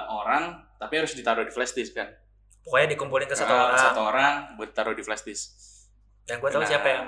orang 0.08 0.64
tapi 0.76 0.94
harus 0.96 1.12
ditaruh 1.12 1.42
di 1.42 1.50
flash 1.50 1.72
disk 1.72 1.94
kan 1.94 2.10
Pokoknya 2.60 2.98
dikumpulin 2.98 3.30
ke 3.30 3.36
satu 3.36 3.46
Ah, 3.48 3.62
orang. 3.64 3.78
satu 3.78 4.00
orang 4.02 4.32
buat 4.54 4.70
taruh 4.70 4.90
di 4.90 5.00
flash 5.00 5.22
disk 5.22 5.54
Yang 6.26 6.38
gue 6.40 6.50
tahu 6.50 6.62
Nah. 6.62 6.68
siapa 6.68 6.88
yang 6.90 7.04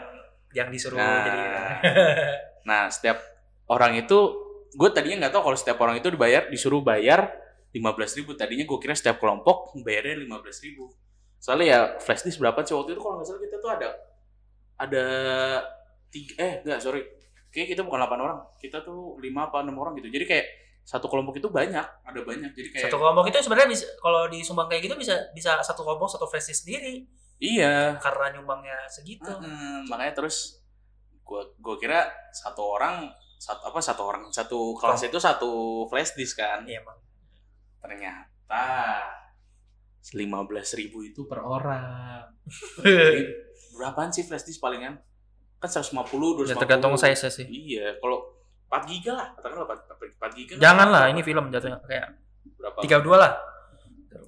yang 0.55 0.69
disuruh 0.71 0.95
Nah. 0.95 1.19
jadi. 1.21 1.41
Nah, 2.69 2.87
setiap 2.88 3.19
orang 3.67 3.97
itu 3.97 4.19
gue 4.71 4.88
tadinya 4.88 5.27
nggak 5.27 5.33
tahu 5.33 5.43
kalau 5.45 5.59
setiap 5.59 5.79
orang 5.79 5.99
itu 5.99 6.09
dibayar 6.09 6.47
disuruh 6.47 6.79
bayar 6.79 7.35
15.000 7.71 7.83
ribu 8.19 8.33
tadinya 8.33 8.62
gue 8.62 8.79
kira 8.79 8.95
setiap 8.95 9.19
kelompok 9.19 9.75
bayarnya 9.81 10.23
15.000 10.23 10.31
ribu 10.65 10.95
soalnya 11.37 11.67
ya 11.67 11.81
flash 11.99 12.23
disk 12.23 12.38
berapa 12.38 12.62
sih 12.62 12.73
waktu 12.73 12.95
itu 12.95 13.00
kalau 13.00 13.19
nggak 13.19 13.27
salah 13.27 13.41
kita 13.41 13.57
tuh 13.59 13.71
ada 13.73 13.88
ada 14.78 15.06
tiga 16.08 16.35
eh 16.38 16.52
enggak 16.64 16.80
sorry. 16.80 17.02
Kayak 17.50 17.75
kita 17.75 17.82
bukan 17.82 17.99
8 18.04 18.14
orang. 18.20 18.38
Kita 18.61 18.85
tuh 18.85 19.16
5 19.18 19.25
apa 19.50 19.64
6 19.64 19.73
orang 19.75 19.92
gitu. 19.99 20.08
Jadi 20.12 20.25
kayak 20.28 20.47
satu 20.88 21.04
kelompok 21.04 21.37
itu 21.37 21.49
banyak 21.52 21.85
ada 21.85 22.20
banyak. 22.25 22.49
Jadi 22.56 22.68
kayak 22.73 22.88
Satu 22.88 22.97
kelompok 22.97 23.28
itu 23.28 23.37
sebenarnya 23.44 23.68
bisa 23.68 23.85
kalau 24.00 24.25
disumbang 24.32 24.68
kayak 24.73 24.88
gitu 24.88 24.97
bisa 24.97 25.16
bisa 25.37 25.61
satu 25.61 25.85
kelompok 25.85 26.08
satu 26.08 26.25
flash 26.25 26.49
disk 26.49 26.64
sendiri. 26.64 27.04
Iya. 27.40 28.00
Karena 28.00 28.38
nyumbangnya 28.38 28.88
segitu. 28.88 29.28
Mm, 29.28 29.88
makanya 29.88 30.16
terus 30.16 30.64
gua 31.25 31.44
gua 31.61 31.76
kira 31.76 32.08
satu 32.32 32.64
orang 32.64 33.08
satu 33.38 33.68
apa 33.68 33.80
satu 33.85 34.02
orang 34.02 34.23
satu 34.32 34.75
kelas 34.80 35.06
itu 35.08 35.18
satu 35.20 35.85
flash 35.92 36.16
disk 36.16 36.40
kan? 36.40 36.64
Iya 36.64 36.80
emang. 36.80 36.99
ternyata 37.78 38.66
lima 40.18 40.42
belas 40.42 40.75
ribu 40.75 41.06
itu 41.06 41.30
per 41.30 41.40
orang 41.47 42.26
berapaan 43.78 44.11
sih 44.11 44.26
flash 44.26 44.42
disk 44.42 44.58
palingan? 44.58 44.99
Kan 45.62 45.70
150 45.70 45.94
250 45.94 46.50
Ya 46.50 46.56
tergantung 46.58 46.94
size 46.99 47.30
sih. 47.30 47.47
iya 47.47 47.94
kalau 48.02 48.35
4 48.68 48.85
giga 48.90 49.12
lah 49.16 49.26
katakanlah 49.38 49.64
4, 49.64 50.18
4 50.18 50.38
giga 50.38 50.52
Jangan 50.58 50.88
lah 50.90 51.04
ini 51.08 51.23
film 51.23 51.49
jatuhnya 51.49 51.78
kayak 51.87 52.18
berapa? 52.58 52.78
32 52.82 53.14
lah. 53.16 53.32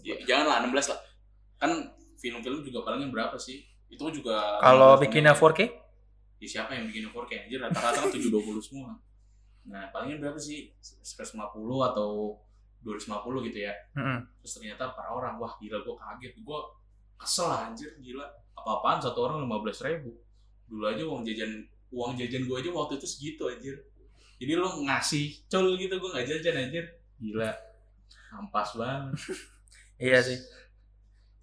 Ya, 0.00 0.16
jangan 0.24 0.46
lah 0.48 0.56
16 0.64 0.90
lah. 0.94 0.98
Kan 1.60 1.70
film-film 2.16 2.64
juga 2.64 2.78
palingan 2.88 3.12
berapa 3.12 3.36
sih? 3.36 3.66
Itu 3.90 4.08
juga 4.08 4.62
Kalau 4.62 4.96
15 4.96 5.02
bikinnya 5.04 5.34
menit. 5.34 5.42
4K 5.44 5.60
ya 6.40 6.48
siapa 6.48 6.72
yang 6.72 6.88
bikin 6.88 7.12
4K 7.12 7.32
anjir 7.44 7.58
rata-rata 7.60 8.00
kan 8.00 8.08
720 8.08 8.64
semua. 8.64 8.96
Nah 9.68 9.92
palingan 9.92 10.24
berapa 10.24 10.40
sih? 10.40 10.72
150 10.80 11.36
atau 11.92 12.40
250 12.80 13.46
gitu 13.52 13.58
ya. 13.60 13.76
Mm-mm. 13.92 14.24
terus 14.40 14.56
ternyata 14.56 14.96
per 14.96 15.04
orang 15.12 15.36
wah 15.36 15.52
gila 15.60 15.84
gue 15.84 15.94
kaget. 16.00 16.32
Gue 16.40 16.58
kesel 17.20 17.52
anjir 17.52 17.92
gila 18.00 18.24
apa-apaan 18.60 19.00
satu 19.00 19.24
orang 19.24 19.48
15 19.48 19.86
ribu. 19.88 20.12
Dulu 20.68 20.84
aja 20.86 21.02
uang 21.02 21.24
jajan 21.24 21.64
uang 21.90 22.12
jajan 22.14 22.46
gue 22.46 22.56
aja 22.60 22.70
waktu 22.70 23.00
itu 23.00 23.06
segitu 23.08 23.42
anjir. 23.48 23.76
Jadi 24.40 24.52
lo 24.56 24.68
ngasih 24.84 25.48
col 25.48 25.76
gitu 25.80 25.94
gue 25.96 26.10
nggak 26.12 26.26
jajan 26.28 26.56
anjir. 26.68 26.84
Gila. 27.18 27.50
Ampas 28.36 28.76
banget. 28.76 29.16
Iya 30.00 30.16
sih. 30.24 30.40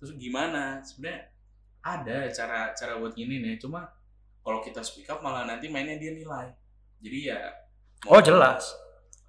terus 0.01 0.17
gimana? 0.17 0.81
Sebenarnya 0.81 1.29
ada 1.85 2.25
cara 2.33 2.73
cara 2.73 2.97
buat 2.97 3.13
gini 3.13 3.37
nih 3.37 3.61
cuma 3.61 3.85
kalau 4.41 4.65
kita 4.65 4.81
speak 4.81 5.05
up 5.13 5.21
malah 5.21 5.45
nanti 5.45 5.69
mainnya 5.69 6.01
dia 6.01 6.17
nilai. 6.17 6.49
Jadi 6.97 7.29
ya 7.29 7.37
Oh 8.09 8.17
jelas. 8.17 8.73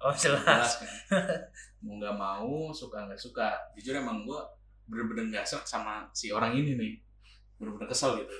Oh 0.01 0.09
jelas. 0.17 0.41
jelas 0.41 0.71
kan? 0.81 0.89
Mau 1.85 2.01
nggak 2.01 2.17
mau 2.17 2.73
suka 2.73 3.05
nggak 3.05 3.21
suka. 3.21 3.53
Jujur 3.77 4.01
emang 4.01 4.25
gue 4.25 4.41
bener-bener 4.89 5.29
nggak 5.29 5.45
serk 5.45 5.69
sama 5.69 6.09
si 6.09 6.33
orang 6.33 6.57
ini 6.57 6.73
nih 6.73 6.93
bener-bener 7.59 7.87
kesel 7.91 8.23
gitu 8.23 8.35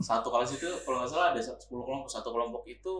satu 0.00 0.28
kelas 0.32 0.56
itu 0.56 0.68
kalau 0.84 1.04
nggak 1.04 1.10
salah 1.10 1.26
ada 1.32 1.40
10 1.40 1.56
kelompok 1.68 2.08
satu 2.08 2.28
kelompok 2.32 2.62
itu 2.68 2.94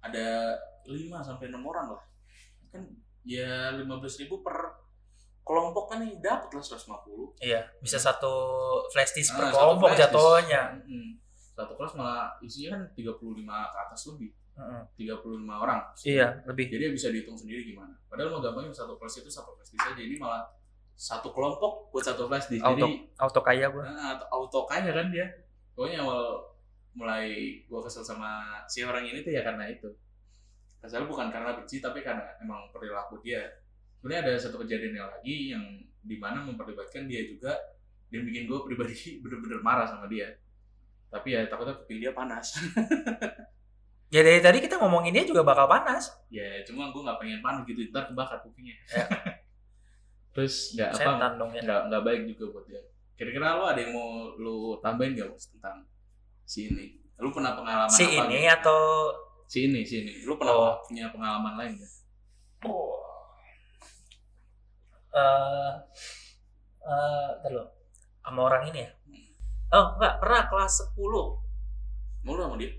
ada 0.00 0.56
5 0.84 0.96
sampai 1.20 1.48
enam 1.48 1.64
orang 1.64 1.96
lah 1.96 2.02
kan 2.68 2.84
ya 3.24 3.72
15.000 3.76 4.24
ribu 4.24 4.40
per 4.44 4.56
kelompok 5.44 5.88
kan 5.88 6.04
nih 6.04 6.20
dapat 6.20 6.52
lah 6.52 6.60
150 6.60 7.40
Iya, 7.40 7.64
bisa 7.80 7.96
satu 7.96 8.34
flash 8.92 9.16
disk 9.16 9.32
per 9.32 9.48
Ah, 9.48 9.52
satu 9.52 9.60
kelompok 9.64 9.96
jatuhnya. 9.96 10.76
Satu 11.56 11.72
kelas 11.72 11.96
malah 11.96 12.36
isinya 12.44 12.76
kan 12.76 12.82
35 12.92 13.48
ke 13.48 13.78
atas 13.88 14.00
lebih. 14.12 14.30
Mm-mm. 14.58 14.82
35 15.00 15.48
orang. 15.48 15.80
Iya, 16.04 16.28
lebih. 16.44 16.66
Jadi 16.68 16.82
ya 16.84 16.92
bisa 16.92 17.08
dihitung 17.08 17.38
sendiri 17.38 17.64
gimana. 17.64 17.96
Padahal 18.12 18.28
mau 18.36 18.44
gampangnya 18.44 18.74
satu 18.76 19.00
kelas 19.00 19.24
itu 19.24 19.30
satu 19.32 19.56
flash 19.56 19.72
disk 19.72 19.88
aja. 19.88 20.02
Ini 20.04 20.20
malah 20.20 20.44
satu 20.98 21.30
kelompok 21.30 21.94
buat 21.94 22.02
satu 22.02 22.26
flash 22.26 22.50
disk. 22.50 22.66
Auto 22.66 22.82
Jadi 22.82 23.06
auto 23.22 23.40
kaya 23.46 23.70
gua. 23.70 23.86
nah, 23.86 24.18
auto 24.34 24.66
kaya 24.66 24.90
kan 24.90 25.14
dia. 25.14 25.30
Pokoknya 25.78 26.02
awal 26.02 26.42
mulai 26.98 27.62
gua 27.70 27.86
kesel 27.86 28.02
sama 28.02 28.58
si 28.66 28.82
orang 28.82 29.06
ini 29.06 29.22
tuh 29.22 29.30
ya 29.30 29.46
karena 29.46 29.70
itu. 29.70 29.86
Kesel 30.82 31.06
bukan 31.06 31.30
karena 31.30 31.54
benci 31.54 31.78
tapi 31.78 32.02
karena 32.02 32.26
emang 32.42 32.66
perilaku 32.74 33.22
dia. 33.22 33.46
Sebenarnya 34.02 34.26
ada 34.26 34.32
satu 34.42 34.58
kejadian 34.58 34.98
yang 34.98 35.06
lagi 35.06 35.54
yang 35.54 35.64
di 36.02 36.18
mana 36.18 36.42
memperlibatkan 36.42 37.06
dia 37.06 37.30
juga 37.30 37.54
dan 38.10 38.26
bikin 38.26 38.50
gue 38.50 38.58
pribadi 38.66 38.94
bener-bener 39.22 39.62
marah 39.62 39.86
sama 39.86 40.10
dia. 40.10 40.34
Tapi 41.14 41.30
ya 41.30 41.46
takutnya 41.46 41.78
kuping 41.78 42.02
dia 42.02 42.10
panas. 42.10 42.58
Ya 44.08 44.24
dari 44.24 44.40
tadi 44.40 44.64
kita 44.64 44.80
ngomongin 44.80 45.12
dia 45.12 45.28
juga 45.28 45.44
bakal 45.44 45.68
panas. 45.68 46.08
ya 46.32 46.64
cuma 46.64 46.88
gue 46.88 46.96
nggak 47.04 47.20
pengen 47.20 47.44
panas 47.44 47.60
gitu 47.68 47.92
ntar 47.92 48.08
kebakar 48.08 48.40
kupingnya. 48.40 48.72
Ya. 48.88 49.04
Terus 50.30 50.54
nggak 50.72 50.88
apa 50.90 51.00
ya. 51.50 51.62
nggak 51.62 51.80
nggak 51.88 52.02
baik 52.02 52.20
juga 52.28 52.44
buat 52.52 52.64
dia. 52.64 52.80
Kira-kira 53.14 53.58
lo 53.58 53.64
ada 53.66 53.78
yang 53.78 53.90
mau 53.90 54.08
lu 54.34 54.56
tambahin 54.78 55.12
gak 55.12 55.26
Bos, 55.26 55.50
tentang 55.50 55.82
si 56.44 56.70
ini? 56.70 56.94
Lu 57.18 57.34
pernah 57.34 57.52
pengalaman 57.52 57.90
Si 57.90 58.06
apa? 58.06 58.14
ini 58.24 58.38
gitu? 58.40 58.54
atau 58.54 58.80
si 59.44 59.58
ini 59.66 59.80
si 59.82 59.94
ini. 60.00 60.12
Lu 60.22 60.38
pernah 60.38 60.54
Oh. 60.54 60.78
punya 60.80 61.10
pengalaman 61.10 61.54
lain 61.56 61.72
gak? 61.74 61.92
oh. 62.64 62.94
Eh 65.10 65.70
eh 66.80 67.28
ntar 67.38 67.50
lo. 67.50 67.64
sama 68.20 68.40
orang 68.44 68.68
ini 68.68 68.84
ya. 68.84 68.90
Oh, 69.70 69.96
enggak, 69.96 70.20
pernah 70.20 70.46
kelas 70.46 70.72
10. 70.92 71.02
Mau 72.22 72.32
lu 72.32 72.40
sama 72.40 72.56
dia? 72.56 72.70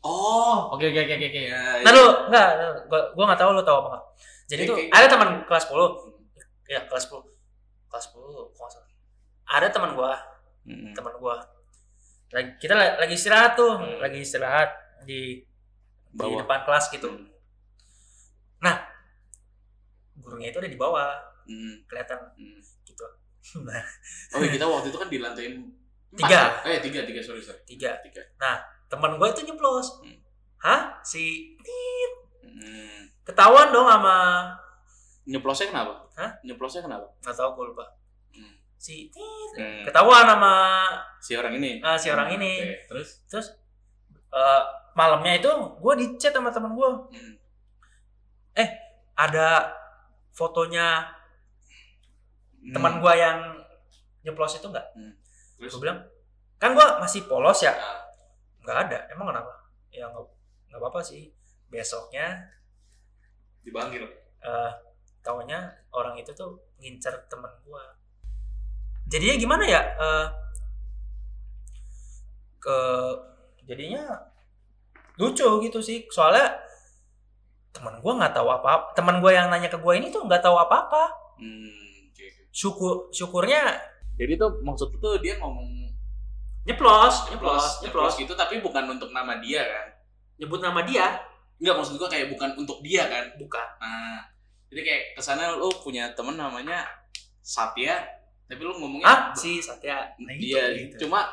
Oh, 0.00 0.72
oke 0.72 0.84
oke 0.84 0.98
oke 0.98 1.14
oke 1.14 1.26
oke. 1.26 1.40
Ya, 1.46 1.60
Ntar 1.80 1.92
lu, 1.92 2.06
enggak, 2.26 2.48
gua 2.88 3.00
gua 3.12 3.24
enggak 3.24 3.38
tahu 3.38 3.50
lu 3.52 3.62
tahu 3.62 3.76
apa 3.78 3.88
enggak. 3.88 4.04
Jadi 4.48 4.62
tuh 4.64 4.76
kayak- 4.78 4.92
ada 4.94 5.06
teman 5.06 5.28
kelas 5.44 5.64
10. 5.64 6.17
Ya, 6.68 6.84
kelas 6.84 7.08
10. 7.08 7.24
Kelas 7.88 8.04
10, 8.06 8.20
kalau 8.20 8.52
nggak 8.52 8.70
salah. 8.70 8.90
Ada 9.48 9.66
teman 9.68 9.92
gua, 9.92 10.12
Mm-mm. 10.62 10.92
teman 10.92 11.16
gua. 11.16 11.40
Lagi 12.28 12.50
kita 12.58 12.76
la- 12.76 12.96
lagi 12.98 13.16
istirahat 13.16 13.56
tuh, 13.56 13.72
Hmm. 13.72 13.98
lagi 13.98 14.20
istirahat 14.20 14.68
di 15.02 15.40
di 16.08 16.16
Bawah. 16.16 16.40
depan 16.40 16.60
kelas 16.62 16.88
gitu. 16.90 17.08
Mm. 17.08 18.76
Gurunya 20.18 20.48
itu 20.50 20.58
ada 20.58 20.68
di 20.68 20.76
bawah, 20.76 21.08
Mm. 21.44 21.84
kelihatan 21.86 22.18
Mm. 22.34 22.60
gitu. 22.82 23.06
Nah, 23.64 23.80
Oh 24.34 24.44
iya, 24.44 24.52
kita 24.52 24.64
waktu 24.64 24.88
itu 24.88 24.98
kan 24.98 25.08
di 25.08 25.18
lantai 25.18 25.46
Tiga. 26.18 26.60
ya? 26.60 26.68
Eh 26.68 26.80
tiga 26.80 27.04
tiga 27.04 27.20
sorry 27.20 27.40
sorry. 27.40 27.60
tiga. 27.64 27.96
Tiga. 28.02 28.20
Teman 28.86 29.16
gua 29.16 29.28
itu 29.28 29.40
nyeplos. 29.42 30.00
Hmm. 30.00 30.16
Hah? 30.58 31.00
Si 31.00 31.56
Tit. 31.58 32.12
Mm. 32.42 33.08
ketahuan 33.22 33.68
dong 33.68 33.84
sama 33.84 34.16
Nyeplosnya 35.28 35.68
kenapa? 35.68 36.08
Hah? 36.16 36.30
Nyeplosnya 36.40 36.80
kenapa? 36.80 37.06
nggak 37.20 37.36
tahu 37.36 37.50
gue 37.54 37.64
lupa. 37.70 37.84
Hmm. 38.32 38.54
Si. 38.74 39.12
Hmm. 39.54 39.84
Ketahuan 39.84 40.24
sama 40.24 40.52
Si 41.20 41.36
orang 41.36 41.52
ini. 41.54 41.84
ah, 41.84 42.00
si 42.00 42.08
orang 42.08 42.32
ini. 42.32 42.52
Oke, 42.56 42.74
terus? 42.88 43.08
Terus 43.28 43.46
eh, 44.28 44.62
malamnya 44.92 45.36
itu 45.36 45.50
gue 45.78 45.94
di 45.96 46.06
chat 46.16 46.32
sama 46.32 46.48
temen 46.48 46.72
gue 46.72 46.88
Mm. 47.12 47.34
ada 49.14 49.74
fotonya 50.30 51.10
teman 52.70 52.98
Hmm. 52.98 53.02
gue 53.02 53.12
yang 53.14 53.38
nyeplos 54.22 54.58
itu 54.58 54.66
nggak? 54.66 54.86
Terus? 55.58 55.72
Gue 55.74 55.82
bilang 55.82 55.98
kan 56.56 56.74
gue 56.74 56.86
masih 56.98 57.26
polos 57.26 57.62
ya, 57.62 57.74
Ah, 57.74 58.02
nggak 58.62 58.78
ada. 58.86 58.98
Emang 59.10 59.30
kenapa? 59.30 59.50
Ya 59.90 60.06
nggak 60.06 60.22
nggak 60.70 60.78
apa-apa 60.78 61.00
sih. 61.02 61.30
Besoknya 61.66 62.50
dipanggil. 63.60 64.06
eh 64.38 64.70
taunya 65.24 65.72
orang 65.94 66.18
itu 66.18 66.30
tuh 66.34 66.58
ngincer 66.78 67.28
temen 67.30 67.50
gue. 67.64 67.84
Jadinya 69.08 69.36
gimana 69.40 69.64
ya? 69.64 69.82
eh, 69.82 70.26
ke 72.58 72.78
jadinya 73.64 74.04
lucu 75.16 75.48
gitu 75.64 75.78
sih. 75.80 76.04
Soalnya 76.12 76.58
teman 77.72 78.00
gue 78.00 78.12
nggak 78.12 78.34
tahu 78.34 78.48
apa. 78.48 78.92
Teman 78.92 79.20
gue 79.22 79.32
yang 79.32 79.48
nanya 79.48 79.70
ke 79.70 79.78
gue 79.80 79.92
ini 79.96 80.08
tuh 80.10 80.24
nggak 80.24 80.42
tahu 80.44 80.56
apa-apa. 80.56 81.34
Hmm, 81.38 82.10
oke, 82.10 82.24
oke. 82.24 82.42
Syukur 82.50 82.94
syukurnya 83.14 83.76
Jadi 84.18 84.34
tuh 84.34 84.50
maksud 84.66 84.90
tuh 84.98 85.14
dia 85.22 85.38
ngomong 85.38 85.78
nyeplos 86.68 87.32
nyeplos 87.32 87.80
nyeplos 87.80 88.14
gitu 88.20 88.36
tapi 88.36 88.60
bukan 88.60 88.84
untuk 88.92 89.08
nama 89.08 89.40
dia 89.40 89.64
kan 89.64 89.88
nyebut 90.36 90.60
nama 90.60 90.84
dia 90.84 91.24
Enggak 91.58 91.74
maksud 91.80 91.98
gua 91.98 92.06
kayak 92.06 92.30
bukan 92.30 92.54
untuk 92.60 92.78
dia 92.84 93.08
kan 93.08 93.24
bukan 93.40 93.68
nah 93.80 94.20
jadi 94.68 94.80
kayak 94.84 95.02
ke 95.16 95.22
sana 95.24 95.56
lu 95.56 95.68
punya 95.80 96.12
temen 96.12 96.36
namanya 96.36 96.84
Satya 97.40 98.04
tapi 98.48 98.60
lu 98.64 98.76
ngomongnya 98.80 99.06
ah 99.08 99.20
si 99.36 99.60
Satya. 99.60 100.08
Nah, 100.20 100.32
dia 100.36 100.72
gitu. 100.72 101.04
cuma 101.08 101.28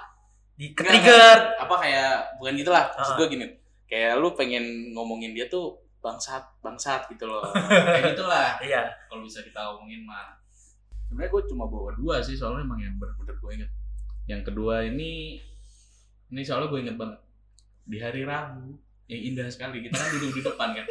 di 0.56 0.72
trigger 0.76 1.56
apa 1.60 1.76
kayak 1.84 2.40
bukan 2.40 2.54
gitu 2.60 2.72
lah. 2.72 2.92
Maksud 2.96 3.14
Ah. 3.16 3.18
gua 3.20 3.28
gini 3.28 3.46
kayak 3.88 4.20
lu 4.20 4.32
pengen 4.36 4.92
ngomongin 4.96 5.32
dia 5.36 5.48
tuh 5.48 5.80
bangsat 6.04 6.44
bangsat 6.62 7.10
gitu 7.10 7.26
loh. 7.26 7.42
Kayak 7.90 8.14
gitulah. 8.14 8.62
Iya. 8.62 8.94
Kalau 9.10 9.26
bisa 9.26 9.42
kita 9.42 9.58
omongin 9.74 10.06
mah. 10.06 10.38
Sebenarnya 11.10 11.34
gue 11.34 11.42
cuma 11.50 11.66
bawa 11.66 11.98
dua 11.98 12.22
sih 12.22 12.38
soalnya 12.38 12.62
emang 12.62 12.78
yang 12.78 12.94
bener-bener 13.02 13.34
gue 13.42 13.52
inget 13.58 13.72
yang 14.26 14.42
kedua 14.46 14.86
ini 14.86 15.38
ini 16.30 16.42
soalnya 16.46 16.70
gue 16.70 16.80
inget 16.86 16.98
banget. 16.98 17.18
Di 17.90 17.98
hari 17.98 18.22
Rabu 18.22 18.78
yang 19.10 19.22
indah 19.34 19.50
sekali. 19.50 19.82
Kita 19.82 19.98
kan 19.98 20.10
duduk 20.14 20.32
di 20.38 20.42
depan 20.46 20.70
kan 20.78 20.86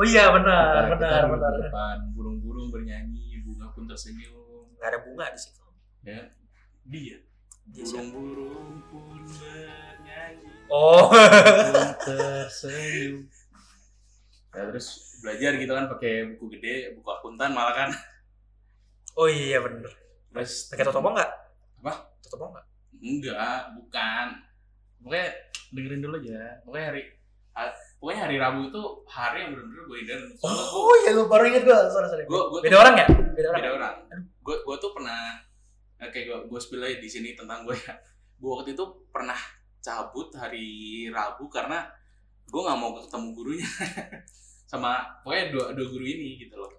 oh 0.00 0.06
iya 0.06 0.32
benar 0.32 0.88
Kita- 0.88 0.96
benar 0.96 1.22
benar. 1.28 1.52
di 1.52 1.60
depan 1.62 1.96
burung-burung 2.12 2.72
bernyanyi 2.72 3.44
bunga 3.44 3.68
pun 3.70 3.84
tersenyum. 3.84 4.64
Nggak 4.74 4.88
ada 4.88 4.98
bunga 5.04 5.26
di 5.28 5.38
situ. 5.38 5.60
Ya. 6.02 6.20
Dia. 6.86 7.16
Burung-burung 7.68 8.80
pun 8.88 9.20
bernyanyi. 9.20 10.48
Oh. 10.72 11.12
Pun 11.12 11.88
tersenyum. 12.08 13.28
Ya 14.50 14.62
terus 14.66 14.88
belajar 15.20 15.52
gitu 15.54 15.70
kan 15.70 15.86
pakai 15.86 16.12
buku 16.34 16.56
gede 16.56 16.96
buku 16.96 17.06
akuntan 17.06 17.52
malah 17.52 17.76
kan. 17.76 17.90
Oh 19.14 19.28
iya 19.28 19.60
benar. 19.60 19.92
Terus 20.32 20.66
pakai 20.66 20.84
totopo 20.86 21.12
nggak? 21.12 21.30
Apa? 21.82 21.92
totopo 22.20 22.50
nggak? 22.50 22.64
Enggak, 23.00 23.60
bukan. 23.76 24.26
Pokoknya 25.00 25.28
dengerin 25.70 26.02
dulu 26.02 26.16
aja. 26.18 26.40
Pokoknya 26.62 26.86
hari 26.88 27.02
ha- 27.54 27.76
pokoknya 28.00 28.20
hari 28.24 28.36
Rabu 28.36 28.60
itu 28.66 28.82
hari 29.04 29.38
yang 29.44 29.50
bener-bener 29.52 29.84
gue 29.84 29.98
gue 30.00 30.48
oh 30.72 30.96
iya 30.98 31.10
gue 31.12 31.26
baru 31.26 31.44
inget 31.46 31.62
gue 31.62 31.78
sorry 31.86 32.08
sorry. 32.08 32.24
Gue 32.24 32.40
gue 32.48 32.60
beda 32.64 32.76
orang 32.78 32.94
ya? 32.96 33.06
Beda 33.06 33.48
orang. 33.50 33.60
Beda 33.60 33.70
orang. 33.70 33.94
Gue 34.40 34.56
gue 34.58 34.76
tuh 34.76 34.90
pernah 34.90 35.20
oke 35.98 36.18
gue 36.18 36.38
gue 36.48 36.60
spill 36.60 36.80
aja 36.80 36.96
di 36.96 37.06
sini 37.06 37.36
tentang 37.36 37.62
gue 37.62 37.76
ya. 37.76 37.92
Gue 38.34 38.50
waktu 38.50 38.72
itu 38.72 38.84
pernah 39.08 39.36
cabut 39.78 40.32
hari 40.32 40.68
Rabu 41.06 41.46
karena 41.46 41.84
gue 42.46 42.58
nggak 42.58 42.78
mau 42.78 42.96
ketemu 42.96 43.28
gurunya. 43.30 43.68
Sama 44.70 44.96
pokoknya 45.20 45.44
dua 45.50 45.64
dua 45.72 45.86
guru 45.86 46.02
ini 46.02 46.40
gitu 46.40 46.56
loh. 46.56 46.72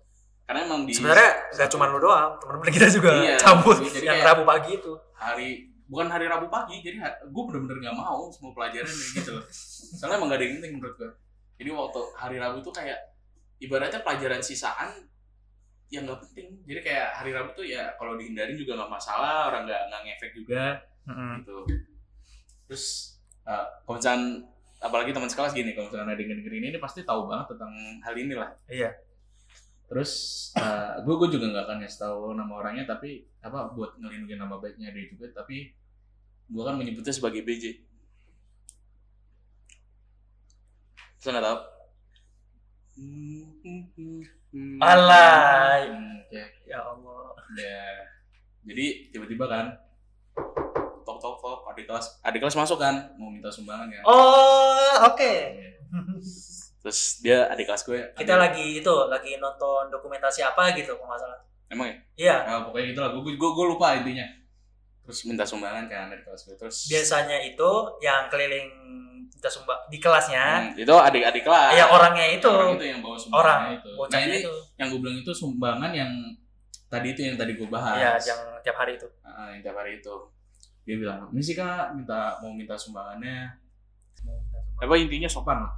Karena 0.43 0.65
emang 0.65 0.83
di 0.83 0.91
sebenarnya 0.91 1.53
nggak 1.53 1.69
cuma 1.69 1.87
lu 1.87 1.99
doang 1.99 2.35
temen-temen 2.37 2.71
kita 2.73 2.87
juga 2.89 3.11
Iya, 3.15 3.35
cabut 3.37 3.77
jadi 3.79 4.03
yang 4.03 4.19
kayak- 4.19 4.27
Rabu 4.27 4.43
pagi 4.43 4.71
itu. 4.75 4.91
hari 5.15 5.49
bukan 5.91 6.07
hari 6.07 6.31
Rabu 6.31 6.47
pagi 6.47 6.79
jadi 6.79 7.03
gue 7.03 7.43
bener-bener 7.51 7.83
nggak 7.83 7.97
mau 7.99 8.31
semua 8.31 8.55
pelajaran 8.55 8.87
kayak 8.87 9.11
gitu 9.19 9.29
loh. 9.35 9.45
Soalnya 9.99 10.15
emang 10.23 10.31
gak 10.31 10.39
ada 10.39 10.45
yang 10.47 10.55
penting 10.63 10.73
menurut 10.79 10.95
gue 10.95 11.11
jadi 11.59 11.69
waktu 11.75 12.01
hari 12.17 12.37
Rabu 12.41 12.57
tuh 12.65 12.73
kayak 12.73 12.97
ibaratnya 13.61 14.01
pelajaran 14.01 14.41
sisaan 14.41 14.89
yang 15.93 16.09
nggak 16.09 16.23
penting. 16.25 16.57
Jadi 16.65 16.79
kayak 16.81 17.21
hari 17.21 17.35
Rabu 17.35 17.53
tuh 17.53 17.67
ya 17.67 17.93
kalau 17.99 18.17
dihindarin 18.17 18.57
juga 18.57 18.79
nggak 18.81 18.89
masalah 18.89 19.53
orang 19.53 19.69
nggak 19.69 19.81
nggak 19.91 20.01
ngefek 20.07 20.31
juga 20.33 20.79
gitu. 21.37 21.57
Terus 22.65 22.85
uh, 23.45 23.67
kalau 23.85 23.99
misalkan 24.01 24.23
apalagi 24.81 25.13
teman 25.13 25.29
sekelas 25.29 25.53
gini 25.53 25.77
kalau 25.77 25.91
misalkan 25.91 26.09
ada 26.09 26.17
yang 26.17 26.33
denger 26.41 26.53
ini 26.57 26.67
ini 26.73 26.79
pasti 26.81 27.05
tahu 27.05 27.29
banget 27.29 27.53
tentang 27.53 27.73
hal 28.01 28.15
ini 28.17 28.33
lah. 28.33 28.49
Iya. 28.65 28.89
terus 29.91 30.11
gue 31.03 31.15
gue 31.19 31.35
juga 31.35 31.51
nggak 31.51 31.67
akan 31.67 31.77
ngasih 31.83 31.99
tahu 31.99 32.31
nama 32.31 32.63
orangnya 32.63 32.87
tapi 32.87 33.27
apa 33.43 33.75
buat 33.75 33.99
ngelindungin 33.99 34.39
nama 34.39 34.55
baiknya 34.55 34.87
dia 34.95 35.03
juga 35.11 35.27
tapi 35.35 35.67
gue 36.51 36.63
kan 36.63 36.75
menyebutnya 36.75 37.15
sebagai 37.15 37.41
BJ 37.41 37.79
saya 41.15 41.37
nggak 41.37 41.45
tahu. 41.45 41.59
Alay. 44.81 45.81
Ya 46.65 46.81
Allah. 46.81 47.29
Ya. 47.53 47.85
Jadi 48.65 49.13
tiba-tiba 49.13 49.45
kan 49.45 49.65
tok 51.01 51.17
tok 51.21 51.37
tok 51.37 51.59
adik 51.69 51.85
kelas 51.85 52.17
adik 52.21 52.41
kelas 52.41 52.57
masuk 52.57 52.81
kan 52.81 53.13
mau 53.21 53.29
minta 53.29 53.53
sumbangan 53.53 53.93
ya. 53.93 54.01
Oh 54.01 55.05
oke. 55.05 55.33
Terus 56.81 57.21
dia 57.21 57.45
adik 57.53 57.69
kelas 57.69 57.85
gue 57.85 58.01
kita 58.17 58.33
adik- 58.33 58.41
lagi 58.41 58.65
itu 58.81 58.93
lagi 59.05 59.37
nonton 59.37 59.93
dokumentasi 59.93 60.41
apa 60.41 60.73
gitu 60.73 60.97
kalau 60.97 61.13
nggak 61.13 61.21
salah. 61.21 61.39
Emang 61.69 61.87
ya? 61.87 61.95
Iya. 62.17 62.35
Nah, 62.49 62.59
pokoknya 62.65 62.85
gitu 62.91 62.99
lah. 62.99 63.09
Gue, 63.13 63.31
gue 63.37 63.65
lupa 63.69 63.93
intinya 63.95 64.25
terus 65.11 65.27
minta 65.27 65.43
sumbangan 65.43 65.91
kan 65.91 66.07
adik 66.07 66.23
kelas 66.23 66.47
gue 66.47 66.55
terus 66.55 66.87
biasanya 66.87 67.37
itu 67.43 67.69
yang 67.99 68.31
keliling 68.31 68.71
kita 69.41 69.49
sumbang 69.49 69.81
di 69.89 69.97
kelasnya. 69.97 70.45
Hmm, 70.69 70.77
itu 70.77 70.93
adik-adik 70.93 71.41
kelas. 71.41 71.73
Ya 71.73 71.89
orangnya 71.89 72.29
itu. 72.29 72.45
Orang 72.45 72.77
itu 72.77 72.85
yang 72.93 73.01
bawa 73.01 73.17
sumbangan 73.17 73.41
orang 73.41 73.61
itu. 73.73 73.89
Nah 73.97 74.19
ini 74.21 74.37
itu. 74.45 74.53
yang 74.77 74.87
gue 74.93 74.99
bilang 75.01 75.17
itu 75.17 75.31
sumbangan 75.33 75.91
yang 75.97 76.11
tadi 76.85 77.07
itu 77.17 77.21
yang 77.25 77.35
tadi 77.41 77.57
gue 77.57 77.65
bahas. 77.65 77.97
Iya 77.97 78.11
yang 78.21 78.41
tiap 78.61 78.77
hari 78.77 79.01
itu. 79.01 79.09
Ah, 79.25 79.49
yang 79.49 79.65
tiap 79.65 79.81
hari 79.81 79.97
itu. 79.97 80.15
Dia 80.85 80.95
bilang 81.01 81.25
ini 81.33 81.41
sih 81.41 81.57
kak 81.57 81.97
minta 81.97 82.37
mau 82.37 82.53
minta 82.53 82.77
sumbangannya. 82.77 83.49
Apa 84.77 84.93
intinya 84.93 85.25
sopan 85.25 85.65
lah 85.65 85.73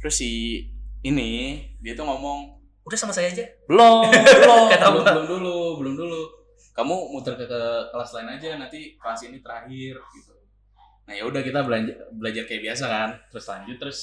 terus 0.00 0.16
si 0.16 0.64
ini 1.04 1.60
dia 1.84 1.92
tuh 1.92 2.08
ngomong 2.08 2.56
udah 2.84 2.98
sama 3.00 3.12
saya 3.16 3.32
aja? 3.32 3.44
Belum 3.64 4.04
belum 4.12 4.64
belum, 4.72 5.04
belum 5.04 5.24
dulu 5.24 5.58
belum 5.80 5.94
dulu 5.96 6.39
kamu 6.80 6.96
muter 7.12 7.36
ke, 7.36 7.44
ke 7.44 7.60
kelas 7.92 8.10
lain 8.16 8.28
aja 8.34 8.56
nanti 8.56 8.96
kelas 8.96 9.20
ini 9.28 9.38
terakhir 9.44 10.00
gitu. 10.16 10.32
Nah 11.04 11.12
ya 11.12 11.28
udah 11.28 11.42
kita 11.44 11.60
belajar 11.60 11.96
belajar 12.10 12.42
kayak 12.48 12.62
biasa 12.72 12.84
kan. 12.88 13.10
Terus 13.28 13.44
lanjut 13.46 13.76
terus 13.76 14.00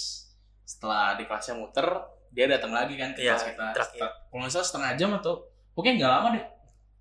setelah 0.61 1.17
di 1.17 1.23
kelasnya 1.25 1.55
muter 1.57 1.87
dia 2.29 2.45
datang 2.45 2.75
lagi 2.75 2.93
kan 2.99 3.15
ke 3.15 3.23
Iya, 3.23 3.33
kelas 3.39 3.89
kita. 3.95 4.07
kalau 4.29 4.39
nggak 4.43 4.51
salah 4.51 4.67
setengah 4.67 4.91
jam 4.99 5.09
atau 5.15 5.41
pokoknya 5.73 5.93
nggak 6.05 6.11
lama 6.11 6.27
deh. 6.37 6.45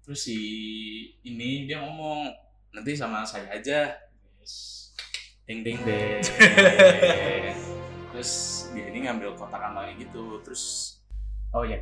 Terus 0.06 0.20
si 0.22 0.38
ini 1.22 1.66
dia 1.66 1.82
ngomong 1.82 2.30
nanti 2.72 2.94
sama 2.96 3.26
saya 3.26 3.50
aja. 3.52 3.90
Yes. 4.40 4.94
ding 5.46 5.62
ding 5.62 5.78
ding. 5.82 6.22
Terus 8.14 8.32
dia 8.72 8.86
ini 8.88 9.04
ngambil 9.04 9.34
kotak 9.36 9.60
amalnya 9.60 9.94
gitu. 9.98 10.40
Terus 10.46 10.96
oh 11.52 11.66
ya 11.66 11.78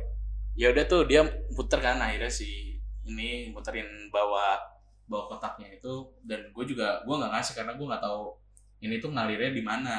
ya 0.55 0.71
udah 0.71 0.85
tuh 0.87 1.05
dia 1.05 1.21
muter 1.53 1.79
kan 1.79 1.99
akhirnya 1.99 2.31
si 2.31 2.74
ini 3.05 3.53
muterin 3.53 4.09
bawa 4.09 4.57
bawa 5.05 5.23
kotaknya 5.29 5.69
itu. 5.73 6.09
Dan 6.25 6.49
gue 6.51 6.65
juga 6.65 7.01
gue 7.05 7.15
nggak 7.15 7.31
ngasih 7.31 7.53
karena 7.57 7.73
gue 7.77 7.85
nggak 7.85 8.03
tahu 8.03 8.33
ini 8.81 8.95
tuh 8.97 9.11
ngalirnya 9.13 9.51
di 9.53 9.63
mana. 9.63 9.97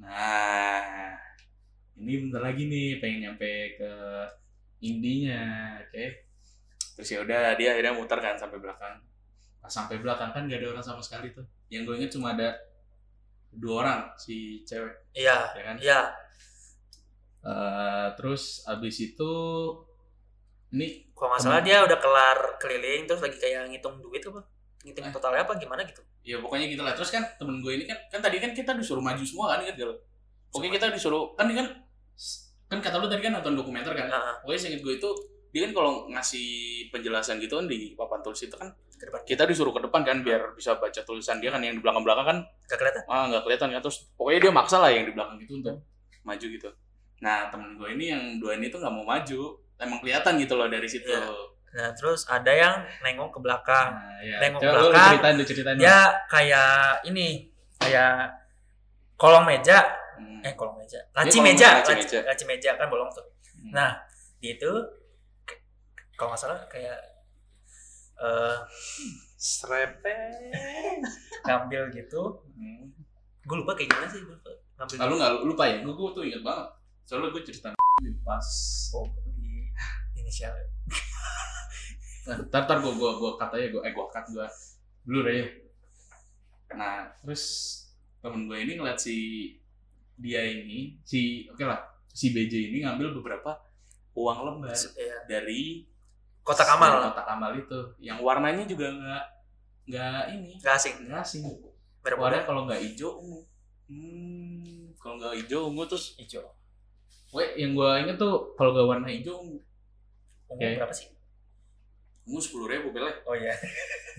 Nah 0.00 1.14
ini 1.98 2.12
bentar 2.26 2.42
lagi 2.42 2.70
nih 2.70 3.02
pengen 3.02 3.20
nyampe 3.28 3.78
ke 3.78 3.92
intinya 4.82 5.76
oke? 5.82 6.04
Terus 6.98 7.08
ya 7.14 7.18
udah 7.22 7.54
dia 7.54 7.74
akhirnya 7.76 7.94
muter 7.94 8.18
kan 8.18 8.34
sampai 8.34 8.58
belakang. 8.58 8.98
Pas 9.62 9.70
sampai 9.70 10.00
belakang 10.00 10.30
kan 10.34 10.46
gak 10.50 10.58
ada 10.62 10.74
orang 10.74 10.84
sama 10.84 11.02
sekali 11.02 11.30
tuh. 11.30 11.46
Yang 11.70 11.82
gue 11.86 11.94
inget 12.02 12.12
cuma 12.14 12.34
ada 12.34 12.54
dua 13.54 13.74
orang 13.86 14.00
si 14.18 14.62
cewek. 14.64 15.14
Iya 15.14 15.38
ya 15.54 15.62
kan? 15.62 15.76
iya. 15.78 16.00
Eh, 17.48 18.08
terus 18.18 18.66
abis 18.66 18.96
itu 18.98 19.32
ini 20.68 21.08
kalau 21.16 21.32
nggak 21.32 21.42
salah 21.42 21.60
dia 21.64 21.80
udah 21.82 21.98
kelar 21.98 22.38
keliling 22.60 23.08
terus 23.08 23.20
lagi 23.24 23.36
kayak 23.40 23.72
ngitung 23.72 23.98
duit 23.98 24.22
apa? 24.22 24.40
Ngitung 24.84 25.04
Eh. 25.08 25.12
totalnya 25.12 25.42
apa 25.42 25.52
gimana 25.56 25.82
gitu? 25.82 26.02
Ya 26.22 26.36
pokoknya 26.38 26.66
gitu 26.68 26.82
lah. 26.84 26.92
Terus 26.92 27.10
kan 27.10 27.24
temen 27.40 27.58
gue 27.58 27.72
ini 27.72 27.84
kan 27.88 27.96
kan 28.12 28.20
tadi 28.20 28.36
kan 28.38 28.52
kita 28.52 28.76
disuruh 28.76 29.00
maju 29.00 29.24
semua 29.24 29.56
kan 29.56 29.64
inget 29.64 29.80
gak 29.80 29.88
lo? 29.88 29.96
Pokoknya 30.52 30.72
kita 30.78 30.86
disuruh 30.92 31.32
kan 31.34 31.48
kan 31.50 31.66
kan 32.68 32.78
kata 32.84 32.96
lu 33.00 33.08
tadi 33.08 33.24
kan 33.24 33.32
nonton 33.40 33.56
dokumenter 33.56 33.96
kan? 33.96 34.12
Nah, 34.12 34.36
pokoknya 34.44 34.60
seinget 34.60 34.84
gue 34.84 34.94
itu 35.00 35.10
dia 35.48 35.64
kan 35.64 35.72
kalau 35.72 35.92
ngasih 36.12 36.48
penjelasan 36.92 37.40
gitu 37.40 37.56
kan 37.56 37.64
di 37.64 37.96
papan 37.96 38.20
tulis 38.20 38.44
itu 38.44 38.52
kan 38.52 38.68
kita 39.24 39.48
disuruh 39.48 39.72
ke 39.72 39.80
depan 39.80 40.04
kan 40.04 40.20
biar 40.20 40.52
bisa 40.52 40.76
baca 40.76 41.00
tulisan 41.00 41.40
dia 41.40 41.48
kan 41.48 41.64
yang 41.64 41.78
di 41.78 41.82
belakang 41.82 42.04
belakang 42.04 42.26
kan. 42.28 42.38
Nggak 42.68 42.78
kelihatan? 42.78 43.02
Ah 43.08 43.24
nggak 43.32 43.42
kelihatan 43.48 43.68
kan. 43.72 43.80
Terus 43.80 43.98
pokoknya 44.14 44.40
dia 44.44 44.52
maksa 44.52 44.76
lah 44.78 44.90
yang 44.92 45.08
di 45.08 45.12
belakang 45.16 45.36
gitu 45.40 45.52
untuk 45.58 45.80
maju 46.22 46.46
gitu. 46.46 46.68
Nah 47.24 47.48
temen 47.48 47.68
gue 47.74 47.88
ini 47.96 48.04
yang 48.12 48.22
dua 48.36 48.60
ini 48.60 48.68
tuh 48.68 48.78
nggak 48.84 48.92
mau 48.92 49.06
maju 49.08 49.40
emang 49.78 49.98
kelihatan 49.98 50.32
gitu 50.36 50.54
loh 50.54 50.66
dari 50.66 50.84
situ 50.84 51.06
Iya. 51.06 51.22
nah 51.70 51.88
terus 51.92 52.24
ada 52.26 52.48
yang 52.48 52.74
nengok 53.00 53.28
ke 53.30 53.38
belakang 53.38 53.88
nah, 53.90 54.18
ya. 54.18 54.40
Nengok 54.40 54.60
Coba 54.60 54.72
lu 54.72 54.88
belakang, 54.88 55.08
ceritain 55.12 55.34
lu 55.34 55.44
ceritain 55.44 55.74
lu. 55.74 55.80
dia 55.80 55.98
kayak 56.26 56.72
ini 57.04 57.26
kayak 57.76 58.32
kolong 59.14 59.44
meja 59.44 59.78
Hmm. 60.16 60.42
eh 60.42 60.50
kolong 60.52 60.74
meja 60.76 60.98
laci 61.12 61.38
kolong- 61.38 61.46
meja 61.46 61.68
laci 61.76 61.92
laci, 61.92 62.02
meja. 62.02 62.18
laci 62.24 62.44
meja 62.44 62.70
kan 62.74 62.88
bolong 62.88 63.06
tuh 63.08 63.22
Hmm. 63.54 63.70
nah 63.70 63.90
di 64.36 64.52
itu 64.52 64.72
kalau 66.12 66.32
nggak 66.32 66.40
salah 66.40 66.58
kayak 66.66 66.98
eh 68.18 68.56
Srepet. 69.36 70.34
ngambil 71.44 71.82
gitu 71.92 72.42
Hmm. 72.50 72.90
gue 73.40 73.56
lupa 73.56 73.72
kayak 73.72 73.88
gimana 73.88 74.08
sih 74.08 74.20
gue 74.20 74.34
lupa 74.34 74.50
ngambil 74.76 74.96
Ah, 74.96 75.06
lu 75.06 75.14
nggak 75.14 75.32
lupa 75.44 75.62
ya? 75.64 75.76
Gue 75.80 76.10
tuh 76.12 76.22
inget 76.22 76.38
banget. 76.40 76.66
Soalnya 77.02 77.30
gue 77.30 77.42
cerita 77.42 77.68
pas. 78.20 78.48
oh, 78.92 79.06
inisial 80.28 80.52
Nah, 82.28 82.36
ntar 82.44 82.68
ntar 82.68 82.84
gue 82.84 82.92
gue 82.92 83.10
gue 83.16 83.30
kat 83.40 83.50
aja 83.56 83.66
gue 83.72 83.80
eh 83.80 83.92
gue 83.96 84.06
kat 84.12 84.24
gue 84.28 84.44
dulu 85.08 85.24
ya. 85.24 85.48
nah 86.76 87.08
terus 87.24 87.44
temen 88.20 88.44
gue 88.44 88.58
ini 88.60 88.76
ngeliat 88.76 89.00
si 89.00 89.16
dia 90.20 90.44
ini 90.44 91.00
si 91.08 91.48
oke 91.48 91.64
lah 91.64 91.80
si 92.12 92.36
BJ 92.36 92.68
ini 92.68 92.84
ngambil 92.84 93.16
beberapa 93.16 93.56
uang 94.12 94.38
lembar 94.44 94.76
Iya. 94.76 95.24
dari 95.24 95.88
Kotak 96.44 96.68
amal. 96.68 97.00
kotak 97.12 97.28
amal 97.28 97.56
itu 97.56 97.80
yang 97.96 98.20
warnanya 98.20 98.68
juga 98.68 98.92
nggak 98.92 99.24
nggak 99.88 100.22
ini 100.36 100.52
Gak 100.60 100.76
asing. 100.76 100.94
nggak 101.08 101.24
Merah 102.04 102.16
warnanya 102.20 102.44
kalau 102.44 102.68
nggak 102.68 102.80
hijau 102.84 103.24
ungu 103.24 103.40
hmm, 103.88 104.92
kalau 105.00 105.16
nggak 105.16 105.32
hijau 105.40 105.72
ungu 105.72 105.88
terus 105.88 106.12
Hijau. 106.20 106.44
Weh, 107.32 107.56
yang 107.56 107.72
gue 107.72 107.88
inget 108.04 108.20
tuh 108.20 108.52
kalau 108.52 108.76
nggak 108.76 108.84
warna 108.84 109.08
hijau 109.08 109.40
ungu 109.40 109.64
Ungu 110.48 110.58
Oke. 110.58 110.76
berapa 110.76 110.94
sih? 110.94 111.08
ungu 112.28 112.44
sepuluh 112.44 112.68
ribu 112.68 112.92
bele 112.92 113.08
Oh 113.24 113.32
iya. 113.32 113.56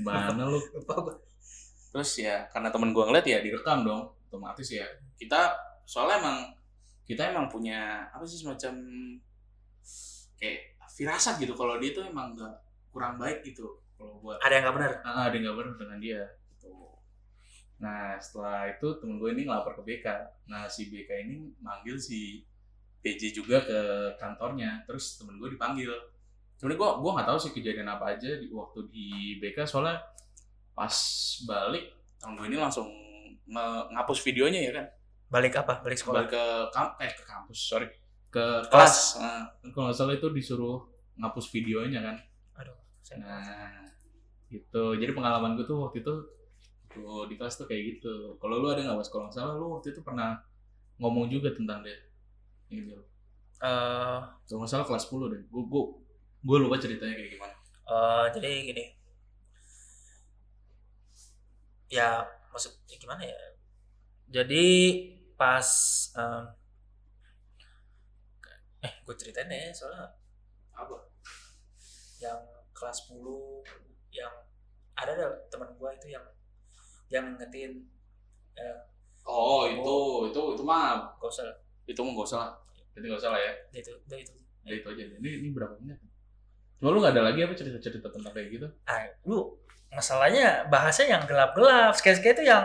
mana 0.02 0.50
lu 0.50 0.58
Lupa 0.74 0.98
terus 1.90 2.10
ya 2.18 2.46
karena 2.50 2.70
temen 2.70 2.90
gue 2.90 3.02
ngeliat 3.06 3.26
ya 3.26 3.38
direkam 3.42 3.86
dong 3.86 4.10
otomatis 4.30 4.66
ya 4.70 4.86
kita 5.18 5.54
soalnya 5.86 6.18
emang 6.22 6.38
kita 7.06 7.30
emang 7.30 7.46
punya 7.50 8.06
apa 8.10 8.22
sih 8.26 8.42
semacam 8.42 8.74
kayak 10.38 10.74
firasat 10.90 11.38
gitu 11.38 11.54
kalau 11.54 11.78
dia 11.78 11.94
tuh 11.94 12.06
emang 12.06 12.34
nggak 12.34 12.54
kurang 12.90 13.18
baik 13.18 13.42
gitu 13.42 13.78
kalau 13.94 14.18
buat 14.22 14.38
Ada 14.42 14.54
yang 14.58 14.66
gak 14.70 14.76
benar. 14.78 14.92
ah 15.06 15.24
ada 15.30 15.36
nggak 15.38 15.58
benar 15.58 15.74
dengan 15.78 15.98
dia 15.98 16.22
gitu. 16.54 16.74
nah 17.78 18.18
setelah 18.18 18.70
itu 18.70 18.88
temen 19.02 19.18
gue 19.18 19.30
ini 19.34 19.46
ngelapor 19.46 19.78
ke 19.78 19.84
BK 19.86 20.06
nah 20.46 20.66
si 20.66 20.90
BK 20.90 21.10
ini 21.26 21.36
manggil 21.62 21.98
si 21.98 22.42
PJ 23.02 23.34
juga 23.34 23.62
ke 23.66 23.80
kantornya 24.18 24.82
terus 24.86 25.18
temen 25.18 25.38
gue 25.38 25.50
dipanggil 25.54 25.90
sebenarnya 26.60 26.76
gue 26.78 26.90
gue 27.00 27.12
nggak 27.16 27.28
tahu 27.28 27.40
sih 27.40 27.52
kejadian 27.52 27.88
apa 27.88 28.06
aja 28.14 28.30
di 28.36 28.52
waktu 28.52 28.80
di 28.88 29.08
BK 29.40 29.64
soalnya 29.64 29.96
pas 30.72 30.92
balik 31.44 31.88
temen 32.16 32.36
gue 32.36 32.46
ini 32.46 32.58
langsung 32.58 32.88
nge- 33.46 33.88
ngapus 33.90 34.20
videonya 34.22 34.62
ya 34.62 34.74
kan 34.74 34.88
Balik 35.30 35.54
apa? 35.56 35.80
Balik 35.80 36.02
sekolah. 36.02 36.26
balik 36.26 36.34
ke 36.34 36.44
kam 36.74 36.88
eh 36.98 37.12
ke 37.12 37.22
kampus 37.24 37.60
sorry 37.62 37.86
ke 38.28 38.42
Kelas. 38.66 38.68
kelas 38.68 38.96
nah, 39.18 39.46
kalau 39.72 39.88
nggak 39.88 39.96
salah 39.96 40.14
itu 40.14 40.28
disuruh 40.30 40.84
ngapus 41.16 41.46
videonya 41.50 42.02
kan 42.02 42.18
Aduh. 42.58 42.76
Saya 43.00 43.22
Nah, 43.22 43.88
gitu. 44.50 44.98
Jadi 44.98 45.12
pengalaman 45.14 45.54
gue 45.54 45.64
tuh 45.64 45.80
waktu 45.80 46.02
itu 46.02 46.14
tuh 46.90 47.24
di 47.26 47.38
kelas 47.38 47.56
tuh 47.56 47.66
kayak 47.66 48.02
gitu. 48.02 48.36
Kalau 48.36 48.58
lu 48.58 48.68
ada 48.68 48.82
nggak 48.82 48.98
was 48.98 49.08
kalau 49.08 49.30
nggak 49.30 49.38
salah 49.38 49.54
lu 49.54 49.70
waktu 49.72 49.94
itu 49.94 50.02
pernah 50.02 50.42
ngomong 50.98 51.30
juga 51.30 51.54
tentang 51.54 51.86
dia. 51.86 51.94
Gitu. 52.68 52.98
Eh, 53.60 54.20
Kalau 54.44 54.58
nggak 54.58 54.72
salah 54.72 54.84
kelas 54.84 55.06
10 55.06 55.30
deh. 55.30 55.42
Gue 55.46 55.64
gue 55.64 55.84
gue 56.48 56.58
lupa 56.60 56.76
ceritanya 56.80 57.16
kayak 57.16 57.32
gimana. 57.36 57.54
eh, 57.90 58.24
jadi 58.36 58.50
gini. 58.70 58.84
Ya, 61.90 62.22
maksud 62.54 62.72
ya 62.86 62.96
gimana 63.02 63.26
ya? 63.26 63.38
Jadi 64.30 64.66
pas 65.34 65.68
em, 66.14 66.44
eh 68.86 68.94
gue 69.04 69.16
ceritain 69.20 69.50
ya 69.52 69.72
soalnya 69.76 70.06
Apa? 70.72 70.96
yang 72.24 72.40
kelas 72.76 73.08
10 73.08 73.64
yang 74.12 74.32
ada 74.96 75.12
ada 75.16 75.28
teman 75.52 75.72
gua 75.80 75.96
itu 75.96 76.12
yang 76.12 76.24
yang 77.08 77.36
ngingetin 77.36 77.88
Oh 79.24 79.64
itu 79.70 79.96
itu 80.32 80.42
itu 80.58 80.64
mah 80.66 81.16
gak 81.22 81.30
usah 81.32 81.48
itu 81.88 82.00
mah 82.04 82.12
nggak 82.16 82.28
usah. 82.28 82.44
Itu 82.98 83.06
nggak 83.08 83.22
usah 83.22 83.32
lah 83.34 83.42
ya. 83.42 83.54
itu 83.72 83.92
itu 83.96 84.16
itu 84.28 84.34
Ya, 84.68 84.74
itu 84.76 84.88
aja. 84.92 85.04
Ini 85.18 85.30
ini 85.42 85.48
berapa 85.56 85.74
menit? 85.80 85.98
Cuma 86.80 86.90
lu 86.90 87.00
nggak 87.00 87.14
ada 87.14 87.24
lagi 87.28 87.40
apa 87.44 87.54
cerita-cerita 87.54 88.08
tentang 88.08 88.32
kayak 88.32 88.48
gitu? 88.50 88.68
ah 88.86 89.04
lu 89.24 89.52
masalahnya 89.92 90.64
bahasa 90.68 91.04
yang 91.04 91.26
gelap-gelap 91.26 91.92
sekali-sekali 91.94 92.34
itu 92.36 92.44
yang 92.48 92.64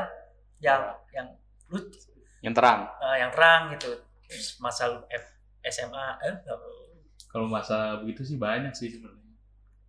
yang 0.61 0.83
yang 1.11 1.27
lu 1.69 1.79
Yang 2.41 2.55
terang. 2.55 2.81
eh, 3.01 3.17
yang 3.19 3.31
terang 3.31 3.63
gitu 3.73 3.91
masa 4.59 4.89
lu 4.89 5.01
F, 5.09 5.25
SMA 5.65 6.07
eh 6.23 6.35
Kalau 7.27 7.49
masa 7.49 7.99
begitu 7.99 8.23
sih 8.23 8.39
banyak 8.39 8.71
sih 8.71 8.89
sebenarnya. 8.89 9.35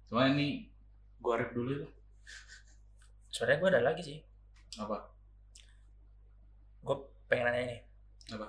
Cuma 0.09 0.25
ini 0.27 0.65
gua 1.19 1.37
rep 1.37 1.51
dulu 1.51 1.69
itu. 1.71 1.87
sebenarnya 3.29 3.59
gue 3.59 3.69
ada 3.69 3.81
lagi 3.83 4.01
sih 4.01 4.17
Apa? 4.75 4.97
gue 6.81 6.95
pengen 7.27 7.45
nanya 7.45 7.61
ini 7.63 7.77
Apa? 8.31 8.47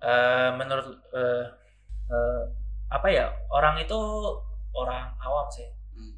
Eh, 0.00 0.50
menurut 0.54 0.86
eh, 1.10 1.44
eh, 2.06 2.42
apa 2.86 3.08
ya 3.08 3.26
orang 3.50 3.80
itu 3.80 3.98
orang 4.74 5.14
awam 5.18 5.46
sih 5.48 5.70
Hmm. 5.94 6.14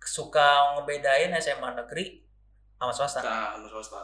suka 0.00 0.46
ngebedain 0.74 1.30
SMA 1.36 1.70
negeri 1.74 2.20
sama 2.74 2.90
swasta 2.90 3.20
Nah, 3.20 3.54
sama 3.54 3.68
swasta. 3.70 3.98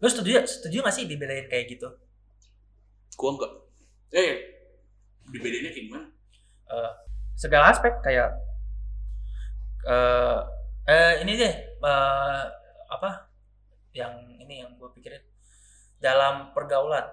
lu 0.00 0.06
setuju 0.06 0.40
setuju 0.42 0.80
gak 0.80 0.94
sih 0.94 1.04
dibedain 1.04 1.46
kayak 1.46 1.66
gitu 1.68 1.86
Gua 3.14 3.36
enggak. 3.36 3.52
Eh, 4.10 4.32
dibedainnya 5.28 5.70
kayak 5.70 5.86
gimana? 5.86 6.06
segala 7.34 7.68
aspek 7.68 7.92
kayak 8.00 8.30
eh 9.82 10.38
eh 10.86 11.12
ini 11.20 11.32
deh 11.34 11.54
eh, 11.80 12.42
apa 12.86 13.10
yang 13.92 14.12
ini 14.36 14.62
yang 14.62 14.70
gue 14.76 14.88
pikirin 14.92 15.22
dalam 15.98 16.52
pergaulan 16.52 17.06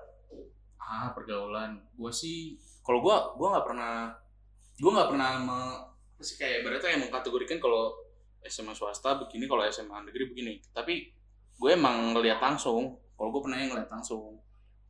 Ah, 0.80 1.12
pergaulan. 1.12 1.84
Gua 2.00 2.08
sih, 2.08 2.56
kalau 2.80 3.04
gua, 3.04 3.36
gua 3.36 3.60
nggak 3.60 3.68
pernah, 3.68 4.08
gua 4.78 4.92
nggak 4.94 5.10
pernah 5.14 5.30
me, 5.42 5.60
kayak 6.22 6.66
berarti 6.66 6.94
yang 6.94 7.04
mengkategorikan 7.08 7.58
kalau 7.58 7.94
SMA 8.46 8.74
swasta 8.74 9.18
begini, 9.20 9.50
kalau 9.50 9.66
SMA 9.68 9.98
negeri 10.08 10.30
begini. 10.32 10.54
Tapi 10.72 11.10
gue 11.58 11.70
emang 11.74 12.14
ngeliat 12.16 12.40
langsung. 12.40 12.96
Kalau 13.18 13.30
gue 13.34 13.42
pernah 13.42 13.58
ngeliat 13.58 13.90
langsung. 13.90 14.38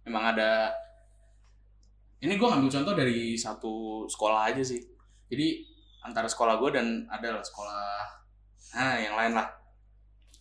Emang 0.03 0.35
ada. 0.35 0.69
Ini 2.19 2.33
gue 2.35 2.47
ngambil 2.47 2.71
contoh 2.71 2.93
dari 2.97 3.33
satu 3.39 4.05
sekolah 4.09 4.51
aja 4.51 4.61
sih. 4.61 4.81
Jadi 5.31 5.63
antara 6.03 6.27
sekolah 6.27 6.59
gue 6.59 6.69
dan 6.75 7.03
ada 7.11 7.35
lah 7.35 7.43
sekolah, 7.43 7.99
nah 8.75 8.95
yang 8.95 9.15
lain 9.15 9.35
lah. 9.35 9.47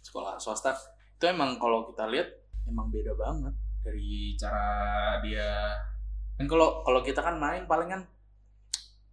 Sekolah 0.03 0.39
swasta 0.39 0.73
itu 1.17 1.25
emang 1.27 1.57
kalau 1.57 1.89
kita 1.91 2.07
lihat 2.07 2.29
emang 2.69 2.93
beda 2.93 3.17
banget 3.17 3.55
dari 3.81 4.37
cara 4.37 5.17
dia 5.25 5.73
kan 6.37 6.45
kalau 6.45 6.85
kalau 6.85 7.01
kita 7.01 7.25
kan 7.25 7.41
main 7.41 7.65
paling 7.65 7.89
kan 7.89 8.03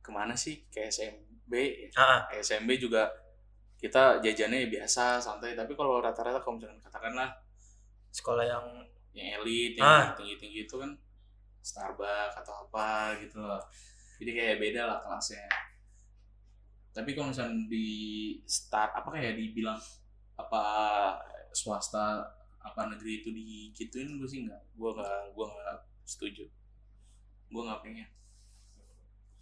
ke 0.04 0.12
mana 0.12 0.36
sih? 0.36 0.68
Ke 0.68 0.92
SMB 0.92 1.52
ya. 1.56 1.90
ah 1.96 2.20
Ke 2.28 2.44
SMB 2.44 2.70
juga 2.76 3.08
kita 3.80 4.20
jajannya 4.20 4.68
biasa 4.68 5.24
santai. 5.24 5.56
Tapi 5.56 5.72
kalau 5.74 6.04
rata-rata 6.04 6.44
kalau 6.44 6.60
misalkan 6.60 6.80
katakanlah 6.84 7.32
sekolah 8.12 8.44
yang 8.46 8.66
yang 9.16 9.40
elit 9.42 9.80
Ah. 9.80 10.12
yang 10.12 10.16
tinggi 10.20 10.36
tinggi 10.38 10.60
itu 10.68 10.76
kan 10.78 10.92
Starbucks 11.64 12.36
atau 12.44 12.68
apa 12.68 13.16
gitu 13.24 13.40
loh. 13.40 13.64
Jadi 14.20 14.32
kayak 14.36 14.60
beda 14.60 14.82
lah 14.84 15.00
kelasnya. 15.00 15.48
Tapi 16.94 17.16
kalau 17.16 17.32
misalnya 17.32 17.66
di 17.72 17.88
start 18.46 18.92
apa 18.94 19.10
kayak 19.10 19.40
dibilang 19.40 19.80
apa 20.38 20.64
swasta 21.56 22.22
apa 22.64 22.82
negeri 22.92 23.24
itu 23.24 23.30
digituin 23.32 24.20
gue 24.20 24.28
sih 24.28 24.44
nggak. 24.44 24.62
Gue 24.76 24.92
nggak 24.92 25.34
gue 25.34 25.46
nggak 25.48 25.76
setuju. 26.04 26.44
Gue 27.50 27.62
nggak 27.64 27.82
pengen 27.82 28.08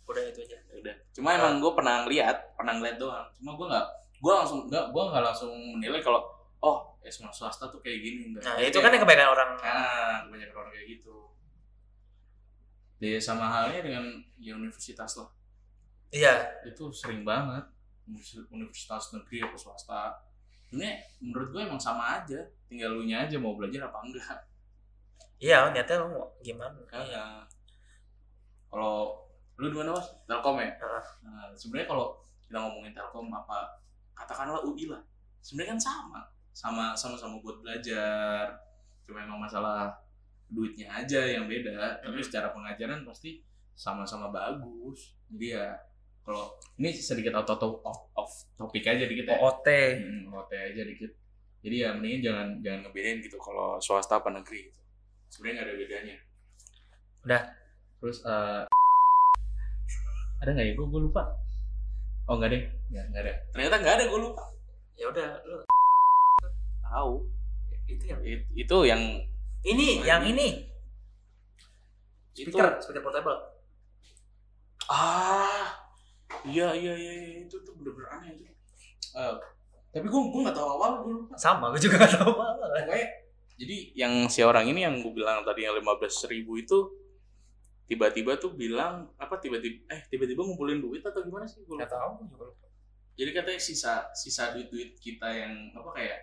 udah 0.06 0.24
itu 0.28 0.40
aja 0.44 0.58
Ya 0.70 0.76
udah 0.80 0.96
cuma 1.12 1.30
emang 1.34 1.60
gue 1.60 1.72
pernah 1.72 2.04
ngeliat 2.04 2.38
pernah 2.54 2.74
ngeliat 2.76 2.98
doang 2.98 3.28
cuma 3.36 3.52
gue 3.56 3.68
nggak 3.70 3.86
gue 4.22 4.34
langsung 4.34 4.60
nggak 4.68 4.86
gue 4.92 5.04
nggak 5.08 5.24
langsung 5.24 5.52
menilai 5.78 6.02
kalau 6.02 6.22
oh 6.60 6.78
SMA 7.02 7.32
swasta 7.32 7.66
tuh 7.66 7.82
kayak 7.82 8.00
gini 8.00 8.22
enggak 8.30 8.46
nah 8.46 8.56
itu 8.60 8.78
kan 8.78 8.94
yang 8.94 9.02
kebanyakan 9.02 9.32
orang 9.32 9.50
Nah, 9.58 10.18
kebanyakan 10.28 10.56
orang 10.56 10.72
kayak 10.72 10.88
gitu. 10.94 11.18
Ya 13.02 13.18
sama 13.18 13.50
halnya 13.50 13.82
dengan 13.82 14.06
ya 14.38 14.54
universitas 14.54 15.18
lah. 15.18 15.30
iya 16.14 16.46
Itu 16.62 16.94
sering 16.94 17.26
banget. 17.26 17.66
Univers- 18.06 18.46
Universitas 18.54 19.10
negeri 19.10 19.42
atau 19.42 19.58
swasta. 19.58 20.22
Ini 20.70 20.86
menurut 21.18 21.50
gue 21.50 21.62
emang 21.66 21.82
sama 21.82 22.22
aja. 22.22 22.38
Tinggal 22.70 22.94
lu 22.94 23.10
nya 23.10 23.26
aja 23.26 23.42
mau 23.42 23.58
belajar 23.58 23.90
apa 23.90 24.06
enggak. 24.06 24.46
iya 25.42 25.66
niatnya 25.74 25.98
lu 25.98 26.14
mau 26.14 26.30
gimana. 26.40 26.78
Karena 26.86 27.42
kalau 28.70 29.26
lu 29.58 29.70
di 29.70 29.78
mana 29.78 29.92
mas? 29.96 30.08
Telkom 30.26 30.58
ya. 30.60 30.70
Ah. 30.80 31.06
Nah, 31.26 31.50
sebenarnya 31.54 31.88
kalau 31.90 32.06
kita 32.46 32.58
ngomongin 32.60 32.94
Telkom 32.94 33.28
apa 33.32 33.80
katakanlah 34.14 34.62
UI 34.64 34.88
lah. 34.88 35.02
Sebenarnya 35.42 35.76
kan 35.76 35.82
sama. 35.82 36.22
Sama 36.52 36.86
sama-sama 36.94 37.40
buat 37.42 37.60
belajar. 37.62 38.52
Cuma 39.08 39.24
emang 39.24 39.42
masalah 39.42 39.92
duitnya 40.48 40.92
aja 40.92 41.24
yang 41.24 41.48
beda. 41.48 42.04
Tapi 42.04 42.20
Hmm. 42.20 42.26
secara 42.26 42.52
pengajaran 42.52 43.08
pasti 43.08 43.40
sama-sama 43.74 44.30
bagus. 44.30 45.16
Jadi 45.32 45.56
ya 45.56 45.74
kalau 46.22 46.54
ini 46.78 46.94
sedikit 46.94 47.34
out 47.34 47.50
of, 47.50 47.82
off, 47.82 48.02
off 48.14 48.32
topik 48.54 48.86
aja 48.86 49.08
dikit 49.08 49.26
ya. 49.26 49.38
OOT 49.42 49.68
Hmm, 49.98 50.30
OT 50.30 50.52
aja 50.54 50.82
dikit. 50.86 51.12
Jadi 51.62 51.76
ya 51.82 51.94
mendingan 51.94 52.22
jangan 52.22 52.48
jangan 52.62 52.80
ngebedain 52.86 53.18
gitu 53.22 53.38
kalau 53.38 53.78
swasta 53.78 54.18
apa 54.18 54.30
negeri 54.30 54.70
gitu. 54.70 54.82
Sebenarnya 55.30 55.54
nggak 55.56 55.68
ada 55.70 55.76
bedanya. 55.78 56.16
Udah. 57.26 57.44
Terus 58.02 58.18
eh, 58.26 58.62
ada 60.42 60.50
nggak 60.52 60.68
ya? 60.68 60.74
Gue 60.74 60.88
gue 60.88 61.02
lupa. 61.04 61.24
Oh 62.26 62.36
nggak 62.36 62.50
deh, 62.50 62.62
nggak 62.88 63.06
nggak 63.08 63.22
ada. 63.22 63.34
Ternyata 63.52 63.76
nggak 63.78 63.96
ada 63.96 64.04
gue 64.06 64.20
lupa. 64.22 64.44
ya 64.94 65.06
udah 65.08 65.28
lu 65.44 65.58
tahu 66.84 67.14
Itu 67.88 68.04
yang 68.06 68.22
It- 68.22 68.50
itu 68.56 68.78
yang 68.86 69.02
ini, 69.62 69.88
Wah, 69.98 70.06
yang 70.06 70.22
ini. 70.24 70.38
ini. 70.38 70.50
itu 72.34 72.48
Speaker, 72.48 72.78
speaker 72.80 73.02
portable. 73.02 73.40
ah 74.88 75.68
iya 76.44 76.72
iya 76.72 76.94
iya 76.94 77.14
iya, 77.14 77.38
itu 77.42 77.56
tuh 77.58 77.74
bener-bener 77.76 78.08
aneh 78.10 78.30
itu 78.36 78.46
Eh, 79.12 79.36
tapi 79.92 80.06
gue 80.06 80.22
gue 80.22 80.42
nggak 80.42 80.56
tahu 80.56 80.70
awal 80.72 80.92
gue 81.02 81.14
lupa 81.18 81.36
Sama, 81.36 81.68
gue 81.70 81.82
juga 81.82 82.00
gak 82.00 82.16
tahu 82.16 82.32
apa. 82.32 82.46
pokoknya 82.62 83.08
jadi 83.58 83.76
yang 83.94 84.14
si 84.26 84.40
orang 84.42 84.66
ini 84.66 84.82
yang 84.82 84.96
gue 84.98 85.12
bilang 85.12 85.44
tadi 85.44 85.66
yang 85.66 85.76
lima 85.76 85.94
belas 85.96 86.16
ribu 86.26 86.56
itu 86.56 86.78
tiba-tiba 87.92 88.40
tuh 88.40 88.56
bilang 88.56 89.12
apa 89.20 89.36
tiba-tiba 89.36 89.84
eh 89.92 90.08
tiba-tiba 90.08 90.48
ngumpulin 90.48 90.80
duit 90.80 91.04
atau 91.04 91.20
gimana 91.28 91.44
sih? 91.44 91.60
Gue 91.68 91.76
tahu, 91.84 92.24
gue 92.24 92.28
juga 92.32 92.48
lupa. 92.48 92.68
jadi 93.20 93.30
katanya 93.36 93.60
sisa 93.60 94.08
sisa 94.16 94.56
duit 94.56 94.72
duit 94.72 94.96
kita 94.96 95.28
yang 95.28 95.76
apa 95.76 95.92
kayak 95.92 96.20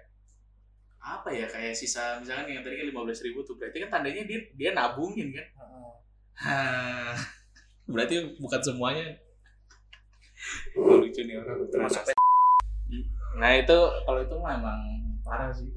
apa 0.98 1.28
ya 1.28 1.44
kayak 1.44 1.76
sisa 1.76 2.16
misalkan 2.16 2.56
yang 2.56 2.64
tadi 2.64 2.80
kan 2.80 2.88
lima 2.88 3.04
belas 3.04 3.20
ribu 3.20 3.44
tuh 3.44 3.60
berarti 3.60 3.84
kan 3.84 4.00
tandanya 4.00 4.24
dia 4.24 4.40
dia 4.56 4.70
nabungin 4.72 5.28
kan? 5.36 5.46
Hah, 6.40 7.14
berarti 7.92 8.40
bukan 8.40 8.60
semuanya. 8.64 9.20
Lucu 10.72 11.20
nih 11.20 11.36
orang 11.36 11.68
Termasuk 11.68 12.16
nah 13.38 13.54
itu 13.54 13.78
kalau 14.02 14.24
itu 14.24 14.34
mah 14.40 14.56
emang 14.56 14.80
parah 15.20 15.52
sih. 15.52 15.68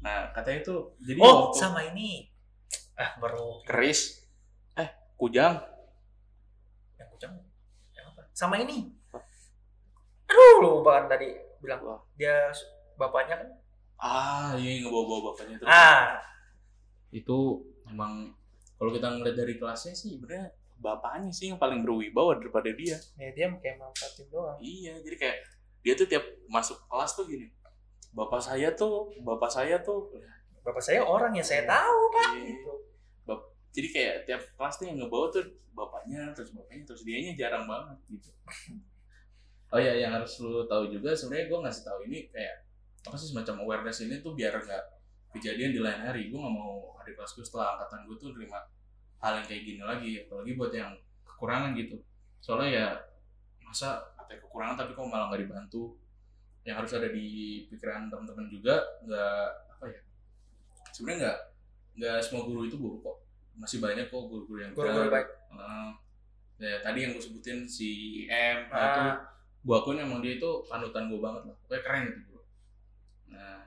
Nah 0.00 0.30
katanya 0.30 0.62
itu 0.62 0.76
jadi 1.02 1.18
Oh, 1.18 1.50
waktu 1.50 1.58
sama 1.58 1.82
ini. 1.90 2.30
Ah, 2.94 3.18
baru. 3.20 3.60
Keris 3.66 4.23
kujang 5.24 5.56
yang 6.94 7.08
kucang. 7.10 7.32
Yang 7.90 8.06
apa? 8.12 8.20
Sama 8.30 8.54
ini. 8.60 8.92
Aduh, 10.28 10.56
lupa 10.60 11.00
kan 11.00 11.04
tadi 11.08 11.32
bilang 11.58 11.80
Wah. 11.80 12.00
dia 12.14 12.52
bapaknya 12.94 13.40
kan. 13.40 13.48
ah 13.96 14.52
iya 14.58 14.84
ngebawa-bawa 14.84 15.32
bapaknya 15.32 15.56
terus 15.56 15.70
Ah, 15.70 16.20
itu 17.08 17.62
emang 17.88 18.36
kalau 18.76 18.90
kita 18.92 19.06
ngeliat 19.08 19.32
dari 19.38 19.56
kelasnya 19.56 19.96
sih 19.96 20.18
sebenarnya 20.18 20.50
bapaknya 20.76 21.30
sih 21.32 21.48
yang 21.48 21.56
paling 21.56 21.80
berwibawa 21.80 22.36
daripada 22.36 22.68
dia 22.74 22.98
ya 23.16 23.30
dia 23.32 23.46
kayak 23.56 23.80
manfaatin 23.80 24.26
doang. 24.28 24.58
iya 24.60 24.98
jadi 25.00 25.16
kayak 25.16 25.38
dia 25.80 25.92
tuh 25.96 26.04
tiap 26.04 26.24
masuk 26.50 26.76
kelas 26.84 27.16
tuh 27.16 27.24
gini 27.24 27.48
bapak 28.12 28.42
saya 28.42 28.74
tuh 28.76 29.08
bapak 29.24 29.48
saya 29.48 29.80
tuh 29.80 30.10
Bapak 30.64 30.80
saya 30.80 31.04
orang 31.04 31.36
yang 31.36 31.44
saya 31.44 31.68
tahu, 31.68 31.98
Pak. 32.08 32.40
Iya. 32.40 32.56
Gitu. 32.56 32.72
Jadi 33.74 33.88
kayak 33.90 34.16
tiap 34.30 34.42
kelas 34.54 34.74
tuh 34.78 34.86
yang 34.86 35.02
ngebawa 35.02 35.26
tuh 35.34 35.42
bapaknya 35.74 36.30
terus 36.30 36.54
bapaknya 36.54 36.86
terus 36.86 37.02
dianya 37.02 37.34
jarang 37.34 37.66
banget 37.66 37.98
gitu. 38.06 38.30
Oh 39.74 39.80
ya 39.82 39.90
yang 39.98 40.14
harus 40.14 40.38
lu 40.38 40.62
tahu 40.70 40.86
juga 40.86 41.10
sebenarnya 41.10 41.50
gue 41.50 41.58
ngasih 41.66 41.82
tahu 41.82 41.98
ini 42.06 42.30
kayak 42.30 42.62
apa 43.04 43.18
sih 43.18 43.34
semacam 43.34 43.66
awareness 43.66 44.06
ini 44.06 44.22
tuh 44.22 44.38
biar 44.38 44.54
nggak 44.54 44.84
kejadian 45.34 45.74
di 45.74 45.80
lain 45.82 45.98
hari. 45.98 46.30
Gue 46.30 46.38
nggak 46.38 46.54
mau 46.54 46.94
adik 47.02 47.18
kelas 47.18 47.34
gue 47.34 47.42
setelah 47.42 47.74
angkatan 47.74 48.06
gue 48.06 48.16
tuh 48.22 48.30
terima 48.30 48.62
hal 49.18 49.42
yang 49.42 49.46
kayak 49.50 49.62
gini 49.66 49.82
lagi 49.82 50.10
apalagi 50.22 50.54
buat 50.54 50.70
yang 50.70 50.94
kekurangan 51.26 51.74
gitu. 51.74 51.98
Soalnya 52.38 52.70
ya 52.70 52.86
masa 53.66 53.98
ya, 54.30 54.38
kekurangan 54.38 54.78
tapi 54.78 54.94
kok 54.94 55.10
malah 55.10 55.26
nggak 55.34 55.42
dibantu? 55.42 55.98
Yang 56.62 56.76
harus 56.78 56.92
ada 56.94 57.08
di 57.10 57.26
pikiran 57.66 58.06
teman-teman 58.06 58.46
juga 58.46 58.78
nggak 59.02 59.46
apa 59.74 59.84
ya 59.90 60.00
sebenarnya 60.94 61.18
nggak 61.18 61.38
nggak 61.98 62.18
semua 62.22 62.42
guru 62.46 62.62
itu 62.70 62.78
buruk 62.78 63.02
kok 63.02 63.16
masih 63.54 63.78
banyak 63.78 64.10
kok 64.10 64.22
guru-guru 64.26 64.60
yang 64.62 64.72
Guru-guru 64.74 65.10
baik. 65.10 65.28
Heeh. 65.54 65.88
ya 66.54 66.78
tadi 66.80 67.02
yang 67.02 67.10
gue 67.18 67.22
sebutin 67.22 67.66
si 67.66 68.24
M 68.30 68.70
nah, 68.70 68.86
itu 68.86 69.02
gue 69.66 69.74
akuin 69.74 69.98
emang 69.98 70.22
dia 70.22 70.38
itu 70.38 70.50
panutan 70.70 71.10
gue 71.10 71.18
banget 71.18 71.42
lah. 71.50 71.56
Pokoknya 71.66 71.82
keren 71.82 72.02
gitu 72.10 72.20
bro. 72.30 72.42
Nah 73.34 73.58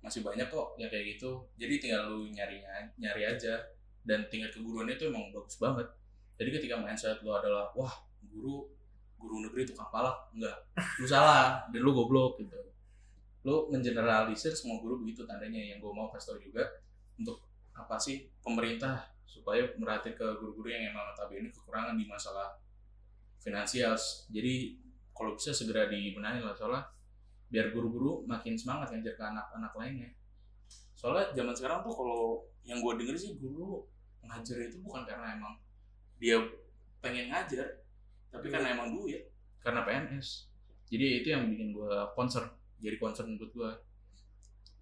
masih 0.00 0.20
banyak 0.24 0.48
kok 0.48 0.74
yang 0.80 0.88
kayak 0.88 1.16
gitu. 1.16 1.44
Jadi 1.60 1.74
tinggal 1.78 2.08
lu 2.08 2.28
nyari 2.32 2.64
nyari 2.98 3.22
aja. 3.28 3.60
Dan 4.02 4.26
tingkat 4.26 4.50
keguruannya 4.50 4.98
itu 4.98 5.06
emang 5.06 5.30
bagus 5.30 5.62
banget. 5.62 5.86
Jadi 6.34 6.50
ketika 6.58 6.74
mindset 6.74 7.22
lu 7.22 7.30
adalah 7.30 7.70
wah 7.78 7.94
guru 8.26 8.66
guru 9.20 9.46
negeri 9.46 9.62
tukang 9.68 9.92
palak. 9.92 10.32
Enggak. 10.34 10.58
Lu 10.98 11.06
salah 11.06 11.68
dan 11.70 11.80
lu 11.84 11.94
goblok 11.94 12.40
gitu. 12.42 12.58
Lu 13.46 13.70
mengeneralisir 13.70 14.50
semua 14.56 14.82
guru 14.82 15.04
begitu 15.04 15.22
tandanya. 15.22 15.60
Yang 15.60 15.86
gue 15.86 15.92
mau 15.94 16.10
kasih 16.10 16.34
tau 16.34 16.40
juga 16.42 16.64
untuk 17.14 17.38
apa 17.72 17.94
sih 18.00 18.26
pemerintah 18.42 19.11
supaya 19.24 19.64
merhati 19.78 20.12
ke 20.12 20.26
guru-guru 20.38 20.68
yang 20.70 20.92
emang 20.92 21.08
notabene 21.10 21.48
kekurangan 21.50 21.96
di 21.96 22.04
masalah 22.06 22.58
finansial. 23.40 23.96
Jadi 24.30 24.78
kalau 25.12 25.34
bisa 25.34 25.50
segera 25.50 25.88
dibenahi 25.88 26.40
lah 26.40 26.54
soalnya 26.54 26.88
biar 27.52 27.72
guru-guru 27.72 28.24
makin 28.24 28.56
semangat 28.56 28.92
ngajar 28.94 29.14
ke 29.16 29.24
anak-anak 29.24 29.72
lainnya. 29.76 30.10
Soalnya 30.96 31.34
zaman 31.36 31.54
sekarang 31.56 31.78
tuh 31.84 31.92
kalau 31.92 32.22
yang 32.62 32.78
gue 32.78 32.92
denger 33.02 33.16
sih 33.18 33.36
guru 33.36 33.82
ngajar 34.22 34.56
itu 34.62 34.78
bukan 34.78 35.02
karena 35.02 35.34
emang 35.34 35.58
dia 36.22 36.38
pengen 37.02 37.28
ngajar 37.28 37.82
tapi 38.32 38.48
karena 38.48 38.74
emang 38.74 38.94
duit. 38.94 39.28
Karena 39.62 39.86
PNS 39.86 40.52
jadi 40.92 41.24
itu 41.24 41.28
yang 41.32 41.48
bikin 41.48 41.72
gue 41.72 41.92
concern 42.12 42.52
jadi 42.76 43.00
concern 43.00 43.40
buat 43.40 43.48
gue 43.56 43.70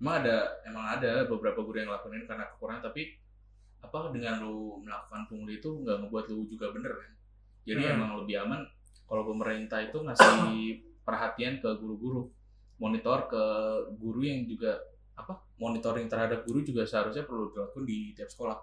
emang 0.02 0.14
ada 0.26 0.58
emang 0.66 0.84
ada 0.98 1.22
beberapa 1.30 1.62
guru 1.62 1.78
yang 1.78 1.94
ngelakuin 1.94 2.18
ini 2.18 2.26
karena 2.26 2.50
kekurangan 2.50 2.90
tapi 2.90 3.19
apa 3.80 4.12
dengan 4.12 4.44
lu 4.44 4.80
melakukan 4.84 5.24
pungli 5.26 5.58
itu 5.58 5.68
nggak 5.82 6.04
ngebuat 6.04 6.24
lu 6.32 6.44
juga 6.48 6.70
bener 6.72 6.92
kan? 6.92 7.10
Jadi 7.64 7.82
Hmm. 7.84 7.94
emang 7.96 8.10
lebih 8.24 8.36
aman 8.44 8.60
kalau 9.08 9.26
pemerintah 9.26 9.80
itu 9.82 9.98
ngasih 10.00 10.80
perhatian 11.02 11.58
ke 11.58 11.68
guru-guru 11.80 12.30
monitor 12.80 13.28
ke 13.28 13.42
guru 14.00 14.24
yang 14.24 14.46
juga 14.48 14.78
apa 15.18 15.36
monitoring 15.60 16.08
terhadap 16.08 16.48
guru 16.48 16.64
juga 16.64 16.86
seharusnya 16.88 17.28
perlu 17.28 17.52
dilakukan 17.52 17.84
di 17.84 18.16
tiap 18.16 18.30
sekolah. 18.32 18.56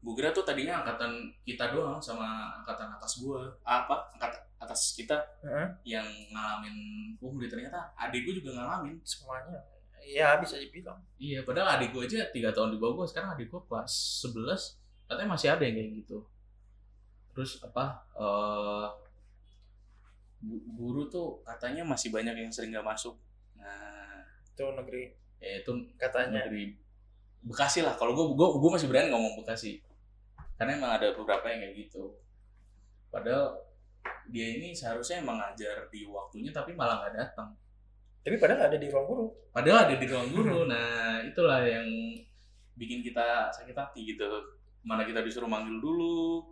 Gue 0.00 0.16
kira 0.16 0.32
tuh 0.32 0.42
tadinya 0.42 0.80
angkatan 0.80 1.28
kita 1.44 1.76
doang 1.76 2.00
sama 2.00 2.56
angkatan 2.58 2.88
atas 2.96 3.20
gue 3.20 3.36
apa? 3.62 4.10
Angkatan 4.16 4.40
atas 4.60 4.96
kita 4.96 5.16
heeh, 5.44 5.68
yang 5.84 6.08
ngalamin 6.32 6.76
pungli. 7.20 7.46
Ternyata 7.46 7.92
adik 7.94 8.24
gue 8.26 8.40
juga 8.40 8.56
ngalamin. 8.56 8.96
Semuanya. 9.04 9.60
Ya 10.02 10.36
bisa 10.40 10.56
dibilang. 10.56 10.98
Iya, 11.16 11.44
padahal 11.44 11.78
adik 11.78 11.92
gue 11.92 12.02
aja 12.04 12.24
tiga 12.32 12.50
tahun 12.50 12.74
di 12.74 12.78
bawah 12.80 13.04
gue. 13.04 13.06
Sekarang 13.08 13.36
adik 13.36 13.48
gue 13.48 13.60
kelas 13.68 13.92
11, 14.24 14.80
katanya 15.06 15.30
masih 15.30 15.48
ada 15.52 15.62
yang 15.62 15.76
kayak 15.76 15.90
gitu. 16.02 16.18
Terus 17.30 17.60
apa? 17.62 18.04
gu- 20.40 20.64
guru 20.72 21.04
tuh 21.06 21.44
katanya 21.44 21.84
masih 21.84 22.08
banyak 22.08 22.32
yang 22.32 22.52
sering 22.52 22.72
gak 22.72 22.86
masuk. 22.86 23.16
Nah, 23.60 24.24
Itu 24.50 24.64
negeri 24.76 25.12
ya 25.40 25.60
itu 25.60 25.72
katanya. 25.96 26.44
negeri 26.44 26.76
Bekasi 27.40 27.80
lah. 27.80 27.96
Kalau 27.96 28.12
gue, 28.12 28.36
gue, 28.36 28.48
gue 28.60 28.70
masih 28.70 28.88
berani 28.92 29.08
ngomong 29.08 29.40
Bekasi. 29.40 29.80
Karena 30.60 30.76
emang 30.76 30.92
ada 30.92 31.16
beberapa 31.16 31.48
yang 31.48 31.64
kayak 31.64 31.88
gitu. 31.88 32.12
Padahal 33.08 33.56
dia 34.28 34.60
ini 34.60 34.76
seharusnya 34.76 35.24
emang 35.24 35.40
ngajar 35.40 35.88
di 35.88 36.04
waktunya 36.04 36.52
tapi 36.52 36.76
malah 36.76 37.00
nggak 37.00 37.16
datang. 37.16 37.56
Tapi 38.20 38.36
padahal 38.36 38.68
ada 38.68 38.76
di 38.76 38.88
ruang 38.92 39.06
guru. 39.08 39.26
Padahal 39.50 39.78
ada 39.88 39.94
di 39.96 40.06
ruang 40.06 40.28
guru. 40.30 40.58
Nah, 40.68 41.24
itulah 41.24 41.64
yang 41.64 41.88
bikin 42.76 43.00
kita 43.00 43.48
sakit 43.48 43.72
hati 43.72 44.04
gitu. 44.12 44.28
Mana 44.84 45.08
kita 45.08 45.24
disuruh 45.24 45.48
manggil 45.48 45.80
dulu. 45.80 46.44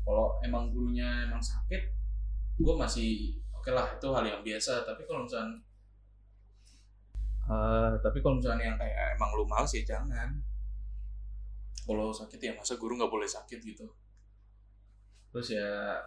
Kalau 0.00 0.40
emang 0.40 0.72
gurunya 0.72 1.28
emang 1.28 1.44
sakit, 1.44 1.82
gue 2.56 2.74
masih 2.74 3.36
oke 3.52 3.68
lah 3.68 3.92
itu 3.92 4.08
hal 4.10 4.24
yang 4.24 4.40
biasa. 4.40 4.88
Tapi 4.88 5.04
kalau 5.04 5.28
misalnya 5.28 5.60
Eh, 7.50 7.92
tapi 7.98 8.22
kalau 8.22 8.38
misalnya 8.38 8.70
yang 8.70 8.78
kayak 8.78 9.18
emang 9.18 9.34
lu 9.34 9.42
males 9.42 9.74
ya 9.74 9.82
jangan. 9.82 10.38
Kalau 11.82 12.14
sakit 12.14 12.38
ya 12.38 12.54
masa 12.54 12.78
guru 12.78 12.94
nggak 12.94 13.10
boleh 13.10 13.26
sakit 13.26 13.58
gitu. 13.58 13.90
Terus 15.34 15.58
ya 15.58 15.98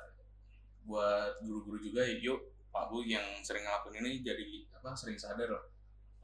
buat 0.88 1.44
guru-guru 1.44 1.84
juga 1.84 2.08
yuk 2.08 2.40
Pak 2.74 2.90
Bu 2.90 3.06
yang 3.06 3.22
sering 3.46 3.62
ngelakuin 3.62 4.02
ini 4.02 4.26
jadi 4.26 4.66
apa 4.74 4.98
sering 4.98 5.14
sadar 5.14 5.46
lah. 5.46 5.64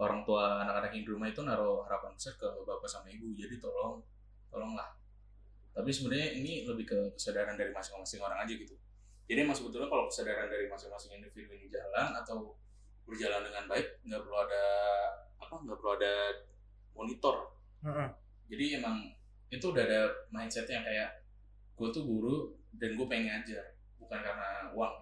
Orang 0.01 0.25
tua 0.25 0.65
anak-anak 0.65 0.95
yang 0.97 1.05
di 1.05 1.12
rumah 1.13 1.29
itu 1.29 1.45
naruh 1.45 1.85
harapan 1.85 2.15
besar 2.17 2.33
ke 2.39 2.47
bapak 2.65 2.89
sama 2.89 3.05
ibu 3.13 3.29
jadi 3.38 3.62
tolong 3.62 4.01
tolonglah. 4.49 4.97
Tapi 5.77 5.93
sebenarnya 5.93 6.41
ini 6.41 6.65
lebih 6.65 6.89
ke 6.89 6.99
kesadaran 7.13 7.53
dari 7.53 7.69
masing-masing 7.69 8.17
orang 8.25 8.41
aja 8.41 8.53
gitu. 8.57 8.73
Jadi 9.29 9.45
emang 9.45 9.53
sebetulnya 9.53 9.85
kalau 9.85 10.09
kesadaran 10.09 10.49
dari 10.49 10.65
masing-masing 10.65 11.21
individu 11.21 11.53
ini 11.53 11.69
jalan 11.69 12.17
atau 12.17 12.57
berjalan 13.05 13.45
dengan 13.45 13.69
baik 13.69 14.01
nggak 14.01 14.21
perlu 14.25 14.38
ada 14.41 14.65
apa 15.38 15.53
nggak 15.53 15.77
perlu 15.77 15.91
ada 16.01 16.13
monitor. 16.97 17.35
Jadi 18.49 18.65
emang 18.81 19.05
itu 19.53 19.65
udah 19.69 19.83
ada 19.85 20.01
mindsetnya 20.33 20.81
yang 20.81 20.85
kayak 20.85 21.09
gue 21.77 21.88
tuh 21.93 22.03
guru 22.05 22.57
dan 22.77 22.97
gue 22.97 23.05
pengen 23.05 23.29
ngajar 23.29 23.77
bukan 24.01 24.19
karena 24.19 24.73
uang. 24.73 24.93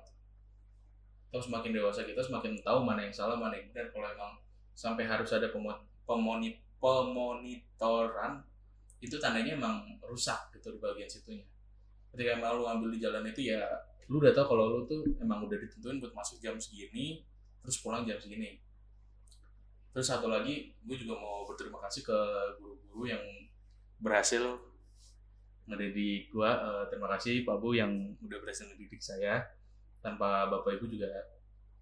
Terus 1.27 1.45
semakin 1.51 1.71
dewasa 1.75 2.07
kita 2.07 2.23
semakin 2.23 2.55
tahu 2.63 2.83
mana 2.87 3.03
yang 3.03 3.15
salah 3.15 3.35
mana 3.35 3.55
yang 3.55 3.67
benar. 3.71 3.91
Kalau 3.91 4.07
emang 4.07 4.31
sampai 4.77 5.03
harus 5.03 5.29
ada 5.33 5.49
pemo- 5.51 5.83
pemoni 6.07 6.55
pemonitoran 6.77 8.41
itu 9.01 9.17
tandanya 9.17 9.57
emang 9.57 9.85
rusak 10.05 10.53
gitu 10.55 10.73
di 10.73 10.79
bagian 10.79 11.09
situnya. 11.09 11.45
Ketika 12.13 12.39
emang 12.39 12.57
lu 12.57 12.65
ambil 12.65 12.89
di 12.93 12.99
jalan 13.01 13.25
itu 13.27 13.51
ya 13.53 13.61
lu 14.07 14.23
udah 14.23 14.31
tahu 14.31 14.55
kalau 14.55 14.65
lu 14.71 14.79
tuh 14.87 15.03
emang 15.19 15.43
udah 15.43 15.59
ditentuin 15.59 15.99
buat 15.99 16.15
masuk 16.15 16.39
jam 16.39 16.55
segini 16.55 17.21
terus 17.59 17.83
pulang 17.83 18.07
jam 18.07 18.15
segini. 18.15 18.63
Terus 19.91 20.07
satu 20.07 20.29
lagi 20.31 20.71
gue 20.85 20.95
juga 20.95 21.17
mau 21.19 21.43
berterima 21.43 21.81
kasih 21.83 22.05
ke 22.05 22.19
guru-guru 22.61 23.09
yang 23.09 23.23
berhasil 23.99 24.45
ngedidik 25.67 26.31
gue 26.31 26.47
Eh, 26.47 26.83
terima 26.87 27.11
kasih 27.11 27.43
Pak 27.43 27.57
Bu 27.59 27.75
yang 27.75 27.91
udah 28.23 28.37
berhasil 28.39 28.63
ngedidik 28.71 29.01
saya 29.03 29.43
tanpa 30.07 30.47
Bapak 30.47 30.79
Ibu 30.79 30.87
juga 30.87 31.11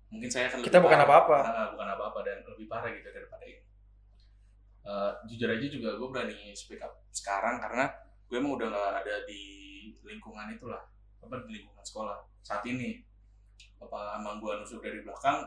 mungkin 0.10 0.30
saya 0.34 0.50
akan 0.50 0.66
Kita 0.66 0.82
bukan 0.82 1.00
apa-apa. 1.06 1.38
Ah, 1.46 1.68
bukan 1.70 1.88
apa-apa 1.94 2.20
dan 2.26 2.42
lebih 2.42 2.66
parah 2.66 2.90
gitu 2.90 3.06
daripada 3.14 3.46
ini. 3.46 3.62
Eh, 4.86 5.12
jujur 5.30 5.50
aja 5.50 5.68
juga 5.70 5.90
gue 5.98 6.08
berani 6.10 6.54
speak 6.58 6.82
up 6.82 6.94
sekarang 7.14 7.62
karena 7.62 7.90
gue 8.26 8.38
emang 8.38 8.58
udah 8.58 8.70
nggak 8.70 8.90
ada 9.06 9.16
di 9.26 9.42
lingkungan 10.06 10.54
itulah 10.54 10.82
apa 11.22 11.42
di 11.46 11.62
lingkungan 11.62 11.86
sekolah 11.86 12.18
saat 12.42 12.66
ini. 12.66 13.02
Apa 13.82 14.18
emang 14.18 14.42
gue 14.42 14.52
nusuk 14.62 14.82
dari 14.82 15.06
belakang? 15.06 15.46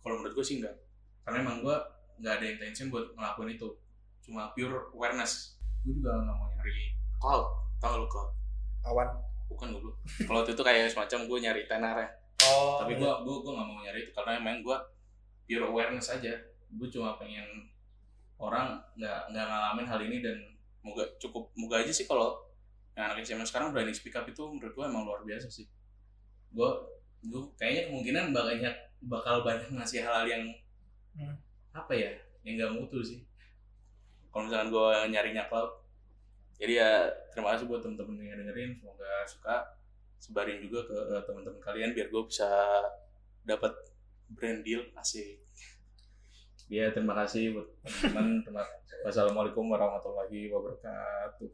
Kalau 0.00 0.14
menurut 0.20 0.36
gue 0.36 0.44
sih 0.44 0.60
enggak 0.60 0.76
karena 1.24 1.44
emang 1.44 1.60
gue 1.64 1.76
nggak 2.20 2.34
ada 2.40 2.46
intention 2.56 2.88
buat 2.92 3.12
ngelakuin 3.16 3.56
itu. 3.56 3.68
Cuma 4.24 4.52
pure 4.52 4.92
awareness. 4.96 5.60
Gue 5.84 5.96
juga 5.96 6.16
nggak 6.16 6.36
mau 6.36 6.48
nyari 6.56 6.96
cloud. 7.20 7.46
Tau 7.80 7.94
lu 8.00 8.06
cloud? 8.08 8.32
Awan. 8.88 9.29
Bukan 9.50 9.68
gue 9.74 9.92
cloud 10.24 10.46
itu 10.46 10.62
kayak 10.62 10.88
semacam 10.88 11.26
gue 11.26 11.38
nyari 11.42 11.62
tenar 11.66 11.96
ya. 11.98 12.08
Oh. 12.40 12.80
tapi 12.80 12.96
gue 12.96 13.04
gue 13.04 13.36
gue 13.44 13.52
nggak 13.52 13.66
mau 13.68 13.82
nyari 13.84 14.00
itu 14.00 14.12
karena 14.16 14.40
emang 14.40 14.64
gue 14.64 14.76
pure 15.44 15.64
awareness 15.66 16.08
aja. 16.08 16.32
Gue 16.70 16.88
cuma 16.88 17.18
pengen 17.18 17.68
orang 18.40 18.78
nggak 18.96 19.34
nggak 19.34 19.44
ngalamin 19.44 19.86
hal 19.86 20.00
ini 20.00 20.18
dan 20.24 20.38
moga 20.80 21.04
cukup 21.20 21.52
moga 21.52 21.84
aja 21.84 21.92
sih 21.92 22.08
kalau 22.08 22.40
yang 22.96 23.12
anak 23.12 23.20
SMA 23.20 23.44
sekarang 23.44 23.76
berani 23.76 23.92
speak 23.92 24.16
up 24.16 24.24
itu 24.24 24.40
menurut 24.40 24.72
gue 24.72 24.84
emang 24.86 25.04
luar 25.04 25.20
biasa 25.22 25.50
sih. 25.52 25.68
Gue 26.50 26.70
gue 27.20 27.42
kayaknya 27.60 27.92
kemungkinan 27.92 28.32
banyak 28.32 28.74
bakal 29.04 29.44
banyak 29.44 29.68
ngasih 29.68 30.00
hal-hal 30.00 30.26
yang 30.26 30.44
Hmm. 31.10 31.34
apa 31.74 31.90
ya 31.90 32.06
yang 32.46 32.54
nggak 32.54 32.70
mutu 32.70 33.02
sih. 33.02 33.18
Kalau 34.30 34.46
misalkan 34.46 34.70
gue 34.70 34.88
nyarinya 35.10 35.42
cloud 35.50 35.79
jadi 36.60 36.72
ya 36.76 36.92
terima 37.32 37.56
kasih 37.56 37.64
buat 37.72 37.80
temen-temen 37.80 38.20
yang 38.20 38.38
dengerin 38.44 38.76
semoga 38.76 39.08
suka. 39.24 39.56
Sebarin 40.20 40.60
juga 40.60 40.84
ke 40.84 40.92
eh, 40.92 41.22
teman-teman 41.24 41.56
kalian 41.64 41.96
biar 41.96 42.12
gue 42.12 42.22
bisa 42.28 42.48
dapat 43.48 43.72
brand 44.28 44.60
deal 44.60 44.84
asik. 45.00 45.40
Ya 46.68 46.92
terima 46.92 47.16
kasih 47.16 47.56
buat 47.56 47.68
teman-teman 47.80 48.68
wassalamualaikum 49.08 49.64
warahmatullahi 49.72 50.52
wabarakatuh 50.52 51.48